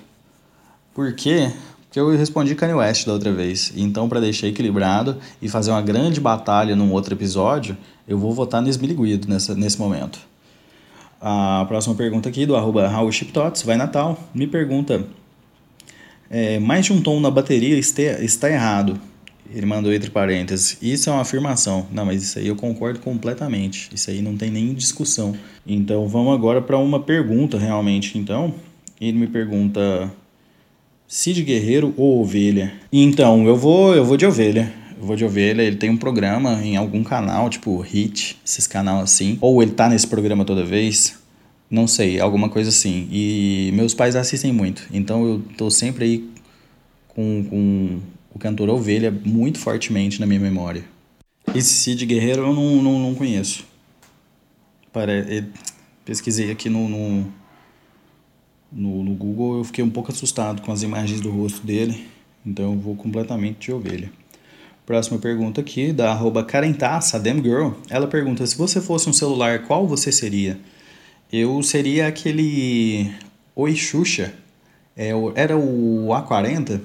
Por 0.92 1.12
quê? 1.14 1.50
Porque 1.84 2.00
eu 2.00 2.10
respondi 2.16 2.54
Kanye 2.54 2.74
West 2.74 3.06
da 3.06 3.12
outra 3.12 3.30
vez. 3.32 3.72
Então, 3.76 4.08
para 4.08 4.18
deixar 4.18 4.48
equilibrado 4.48 5.18
e 5.40 5.48
fazer 5.48 5.70
uma 5.70 5.82
grande 5.82 6.20
batalha 6.20 6.74
num 6.74 6.90
outro 6.90 7.14
episódio, 7.14 7.76
eu 8.08 8.18
vou 8.18 8.32
votar 8.32 8.60
no 8.60 8.68
Esmiliguido 8.68 9.28
nessa, 9.28 9.54
nesse 9.54 9.78
momento. 9.78 10.18
A 11.20 11.64
próxima 11.68 11.94
pergunta 11.94 12.28
aqui 12.28 12.44
do 12.44 12.56
arroba 12.56 12.90
vai 13.64 13.76
Natal, 13.76 14.18
me 14.34 14.46
pergunta: 14.46 15.06
é, 16.28 16.58
mais 16.58 16.86
de 16.86 16.92
um 16.92 17.00
tom 17.00 17.20
na 17.20 17.30
bateria 17.30 17.78
está 17.78 18.50
errado. 18.50 18.98
Ele 19.54 19.66
mandou 19.66 19.92
entre 19.92 20.10
parênteses. 20.10 20.78
Isso 20.80 21.10
é 21.10 21.12
uma 21.12 21.22
afirmação. 21.22 21.86
Não, 21.92 22.06
mas 22.06 22.22
isso 22.22 22.38
aí 22.38 22.46
eu 22.46 22.56
concordo 22.56 23.00
completamente. 23.00 23.90
Isso 23.94 24.10
aí 24.10 24.22
não 24.22 24.36
tem 24.36 24.50
nem 24.50 24.72
discussão. 24.72 25.34
Então 25.66 26.08
vamos 26.08 26.34
agora 26.34 26.62
para 26.62 26.78
uma 26.78 27.00
pergunta 27.00 27.58
realmente. 27.58 28.18
Então, 28.18 28.54
ele 29.00 29.18
me 29.18 29.26
pergunta 29.26 30.10
Cid 31.06 31.42
Guerreiro 31.42 31.92
ou 31.96 32.22
Ovelha? 32.22 32.72
Então, 32.90 33.46
eu 33.46 33.56
vou, 33.56 33.94
eu 33.94 34.04
vou 34.04 34.16
de 34.16 34.24
Ovelha. 34.24 34.72
Eu 34.98 35.06
vou 35.06 35.16
de 35.16 35.24
Ovelha, 35.24 35.62
ele 35.62 35.76
tem 35.76 35.90
um 35.90 35.96
programa 35.96 36.64
em 36.64 36.76
algum 36.76 37.02
canal, 37.02 37.50
tipo 37.50 37.76
Hit, 37.80 38.38
esses 38.46 38.66
canal 38.66 39.00
assim. 39.00 39.36
Ou 39.40 39.62
ele 39.62 39.72
tá 39.72 39.88
nesse 39.88 40.06
programa 40.06 40.44
toda 40.44 40.64
vez. 40.64 41.18
Não 41.68 41.86
sei, 41.86 42.20
alguma 42.20 42.48
coisa 42.48 42.70
assim. 42.70 43.08
E 43.10 43.70
meus 43.74 43.92
pais 43.92 44.14
assistem 44.16 44.52
muito. 44.52 44.86
Então 44.92 45.26
eu 45.26 45.42
tô 45.58 45.70
sempre 45.70 46.04
aí 46.04 46.30
com, 47.08 47.44
com 47.50 48.00
o 48.34 48.38
cantor 48.38 48.68
Ovelha 48.68 49.10
muito 49.10 49.58
fortemente 49.58 50.20
na 50.20 50.26
minha 50.26 50.40
memória. 50.40 50.84
Esse 51.54 51.74
Cid 51.74 52.06
Guerreiro 52.06 52.42
eu 52.42 52.54
não, 52.54 52.82
não, 52.82 52.98
não 52.98 53.14
conheço. 53.14 53.64
Pare... 54.92 55.46
Pesquisei 56.04 56.50
aqui 56.50 56.68
no, 56.68 56.88
no, 56.88 57.32
no, 58.72 59.04
no 59.04 59.14
Google, 59.14 59.58
eu 59.58 59.64
fiquei 59.64 59.84
um 59.84 59.90
pouco 59.90 60.10
assustado 60.10 60.62
com 60.62 60.72
as 60.72 60.82
imagens 60.82 61.20
do 61.20 61.30
rosto 61.30 61.64
dele. 61.64 62.06
Então 62.44 62.72
eu 62.72 62.78
vou 62.78 62.96
completamente 62.96 63.66
de 63.66 63.72
ovelha. 63.72 64.10
Próxima 64.84 65.18
pergunta 65.18 65.60
aqui, 65.60 65.92
da 65.92 66.10
arroba 66.10 66.42
Carentaça, 66.42 67.22
Girl. 67.22 67.70
Ela 67.88 68.08
pergunta, 68.08 68.44
se 68.44 68.56
você 68.58 68.80
fosse 68.80 69.08
um 69.08 69.12
celular, 69.12 69.60
qual 69.60 69.86
você 69.86 70.10
seria? 70.10 70.58
Eu 71.32 71.62
seria 71.62 72.08
aquele 72.08 73.12
Oi 73.54 73.76
Xuxa. 73.76 74.34
É, 74.96 75.12
era 75.36 75.56
o 75.56 76.08
A40, 76.08 76.80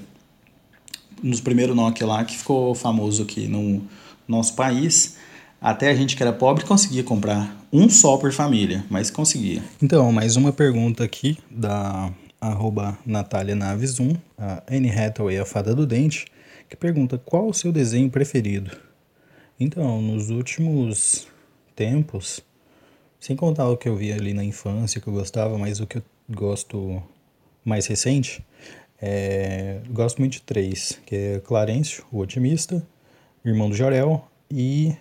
nos 1.21 1.41
primeiros 1.41 1.75
Nokia 1.75 2.05
lá, 2.05 2.25
que 2.25 2.37
ficou 2.37 2.73
famoso 2.75 3.23
aqui 3.23 3.47
no 3.47 3.81
nosso 4.27 4.55
país. 4.55 5.17
Até 5.59 5.89
a 5.89 5.95
gente 5.95 6.15
que 6.15 6.21
era 6.21 6.31
pobre 6.31 6.63
conseguia 6.63 7.03
comprar 7.03 7.65
um 7.73 7.89
só 7.89 8.17
por 8.17 8.31
família, 8.31 8.85
mas 8.89 9.09
conseguia. 9.09 9.63
Então, 9.81 10.11
mais 10.11 10.35
uma 10.35 10.53
pergunta 10.53 11.03
aqui 11.03 11.37
da 11.49 12.11
arroba 12.39 12.97
Natália 13.05 13.55
Naves 13.55 13.99
1, 13.99 14.13
a 14.37 14.63
Anne 14.69 14.91
Hathaway, 14.91 15.39
a 15.39 15.45
fada 15.45 15.73
do 15.73 15.85
dente, 15.85 16.25
que 16.69 16.75
pergunta 16.75 17.17
qual 17.17 17.47
o 17.47 17.53
seu 17.53 17.71
desenho 17.71 18.09
preferido. 18.09 18.71
Então, 19.59 20.01
nos 20.01 20.29
últimos 20.29 21.27
tempos, 21.75 22.41
sem 23.19 23.35
contar 23.35 23.67
o 23.67 23.75
que 23.75 23.89
eu 23.89 23.95
vi 23.95 24.11
ali 24.11 24.33
na 24.33 24.43
infância 24.43 25.01
que 25.01 25.07
eu 25.07 25.13
gostava, 25.13 25.57
mas 25.57 25.79
o 25.79 25.87
que 25.87 25.97
eu 25.97 26.03
gosto 26.29 27.01
mais 27.65 27.87
recente, 27.87 28.45
é, 29.01 29.79
gosto 29.89 30.19
muito 30.19 30.33
de 30.33 30.41
três, 30.41 30.99
que 31.05 31.15
é 31.15 31.39
Clarencio, 31.39 32.03
o 32.11 32.19
otimista, 32.19 32.85
Irmão 33.45 33.69
do 33.69 33.75
Jorel 33.75 34.27
e 34.51 34.95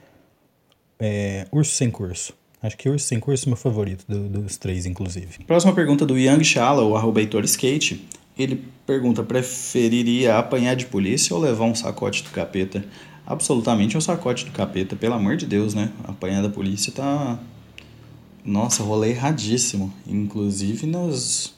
é, 0.98 1.46
Urso 1.50 1.72
Sem 1.72 1.90
Curso. 1.90 2.34
Acho 2.62 2.76
que 2.76 2.88
Urso 2.88 3.06
Sem 3.06 3.20
Curso 3.20 3.46
é 3.46 3.48
meu 3.48 3.56
favorito 3.56 4.04
do, 4.08 4.28
dos 4.28 4.56
três, 4.56 4.86
inclusive. 4.86 5.44
Próxima 5.46 5.74
pergunta 5.74 6.04
do 6.04 6.18
Young 6.18 6.44
Shallow, 6.44 6.96
arroba 6.96 7.20
Skate. 7.44 8.06
Ele 8.38 8.64
pergunta, 8.86 9.22
preferiria 9.22 10.36
apanhar 10.36 10.76
de 10.76 10.86
polícia 10.86 11.34
ou 11.34 11.40
levar 11.40 11.64
um 11.64 11.74
sacote 11.74 12.22
do 12.22 12.30
capeta? 12.30 12.84
Absolutamente 13.26 13.96
um 13.96 14.00
sacote 14.00 14.44
do 14.44 14.52
capeta, 14.52 14.94
pelo 14.94 15.14
amor 15.14 15.36
de 15.36 15.46
Deus, 15.46 15.74
né? 15.74 15.90
Apanhar 16.04 16.42
da 16.42 16.48
polícia 16.48 16.92
tá... 16.92 17.38
Nossa, 18.44 18.82
rolê 18.82 19.10
erradíssimo. 19.10 19.92
Inclusive 20.06 20.86
nas 20.86 21.55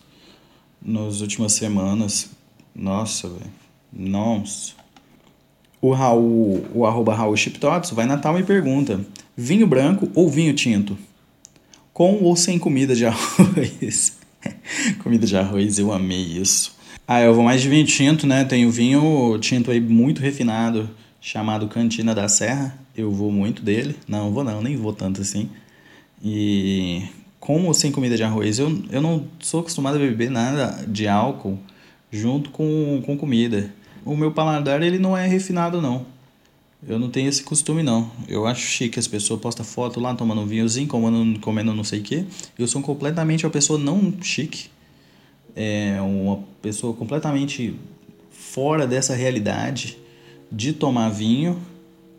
nas 0.81 1.21
últimas 1.21 1.53
semanas. 1.53 2.31
Nossa, 2.75 3.29
velho. 3.29 3.51
Nossa. 3.93 4.73
O 5.81 5.93
Raul, 5.93 6.64
o 6.75 6.85
arroba 6.85 7.14
Raul 7.14 7.37
Chiptots, 7.37 7.91
vai 7.91 8.07
Natal 8.07 8.38
e 8.38 8.43
pergunta: 8.43 9.01
vinho 9.37 9.67
branco 9.67 10.11
ou 10.14 10.29
vinho 10.29 10.55
tinto? 10.55 10.99
Com 11.93 12.23
ou 12.23 12.37
sem 12.37 12.59
comida 12.59 12.95
de 12.95 13.05
arroz? 13.07 14.19
comida 15.03 15.27
de 15.27 15.37
arroz, 15.37 15.79
eu 15.79 15.93
amei 15.93 16.23
isso. 16.23 16.77
Ah, 17.07 17.21
eu 17.21 17.35
vou 17.35 17.43
mais 17.43 17.62
de 17.62 17.69
vinho 17.69 17.87
tinto, 17.87 18.27
né? 18.27 18.45
Tem 18.45 18.67
o 18.67 18.71
vinho 18.71 19.38
tinto 19.41 19.71
aí 19.71 19.81
muito 19.81 20.21
refinado, 20.21 20.91
chamado 21.21 21.67
Cantina 21.69 22.14
da 22.14 22.29
Serra. 22.29 22.79
Eu 22.97 23.11
vou 23.11 23.33
muito 23.33 23.62
dele. 23.62 23.97
Não, 24.07 24.31
vou 24.31 24.45
não, 24.45 24.61
nem 24.61 24.77
vou 24.77 24.93
tanto 24.93 25.23
assim. 25.23 25.49
E 26.23 27.03
com 27.40 27.66
ou 27.66 27.74
sem 27.74 27.92
comida 27.92 28.16
de 28.16 28.22
arroz. 28.22 28.59
Eu, 28.59 28.83
eu 28.90 29.01
não 29.01 29.27
sou 29.40 29.61
acostumado 29.61 29.96
a 29.96 29.98
beber 29.98 30.31
nada 30.31 30.85
de 30.87 31.07
álcool 31.07 31.59
junto 32.11 32.51
com, 32.51 33.03
com 33.05 33.16
comida. 33.16 33.72
O 34.05 34.16
meu 34.16 34.33
paladar 34.33 34.83
ele 34.83 34.98
não 34.98 35.16
é 35.16 35.27
refinado 35.27 35.81
não. 35.81 36.07
Eu 36.87 36.98
não 36.98 37.11
tenho 37.11 37.29
esse 37.29 37.42
costume 37.42 37.83
não. 37.83 38.11
Eu 38.29 38.46
acho 38.46 38.61
chique 38.62 38.98
as 38.98 39.09
pessoas 39.09 39.40
postam 39.40 39.64
foto 39.64 39.98
lá 39.98 40.14
tomando 40.14 40.42
um 40.42 40.46
vinhozinho, 40.46 40.87
comendo, 40.87 41.40
comendo 41.40 41.74
não 41.74 41.85
sei 41.85 42.01
o 42.01 42.03
que. 42.03 42.24
Eu 42.59 42.68
sou 42.68 42.81
completamente 42.81 43.44
uma 43.44 43.51
pessoa 43.51 43.79
não 43.79 44.12
chique. 44.22 44.70
É 45.57 46.01
uma 46.01 46.40
pessoa 46.62 46.94
completamente 46.94 47.74
fora 48.31 48.87
dessa 48.87 49.14
realidade 49.14 49.98
de 50.51 50.72
tomar 50.72 51.09
vinho 51.11 51.61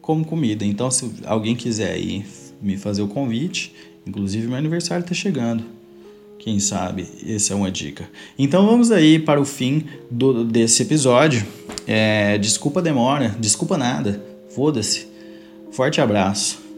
como 0.01 0.25
comida. 0.25 0.65
Então 0.65 0.91
se 0.91 1.09
alguém 1.25 1.55
quiser 1.55 1.93
aí 1.93 2.25
me 2.61 2.77
fazer 2.77 3.01
o 3.01 3.07
convite, 3.07 3.73
Inclusive, 4.05 4.47
meu 4.47 4.57
aniversário 4.57 5.03
está 5.03 5.13
chegando. 5.13 5.63
Quem 6.39 6.59
sabe? 6.59 7.05
Essa 7.27 7.53
é 7.53 7.55
uma 7.55 7.69
dica. 7.69 8.09
Então 8.37 8.65
vamos 8.65 8.91
aí 8.91 9.19
para 9.19 9.41
o 9.41 9.45
fim 9.45 9.83
do, 10.09 10.45
desse 10.45 10.81
episódio. 10.81 11.45
É, 11.85 12.37
desculpa 12.37 12.79
a 12.79 12.83
demora, 12.83 13.35
desculpa 13.39 13.77
nada. 13.77 14.23
Foda-se. 14.49 15.07
Forte 15.71 15.99
abraço. 15.99 16.68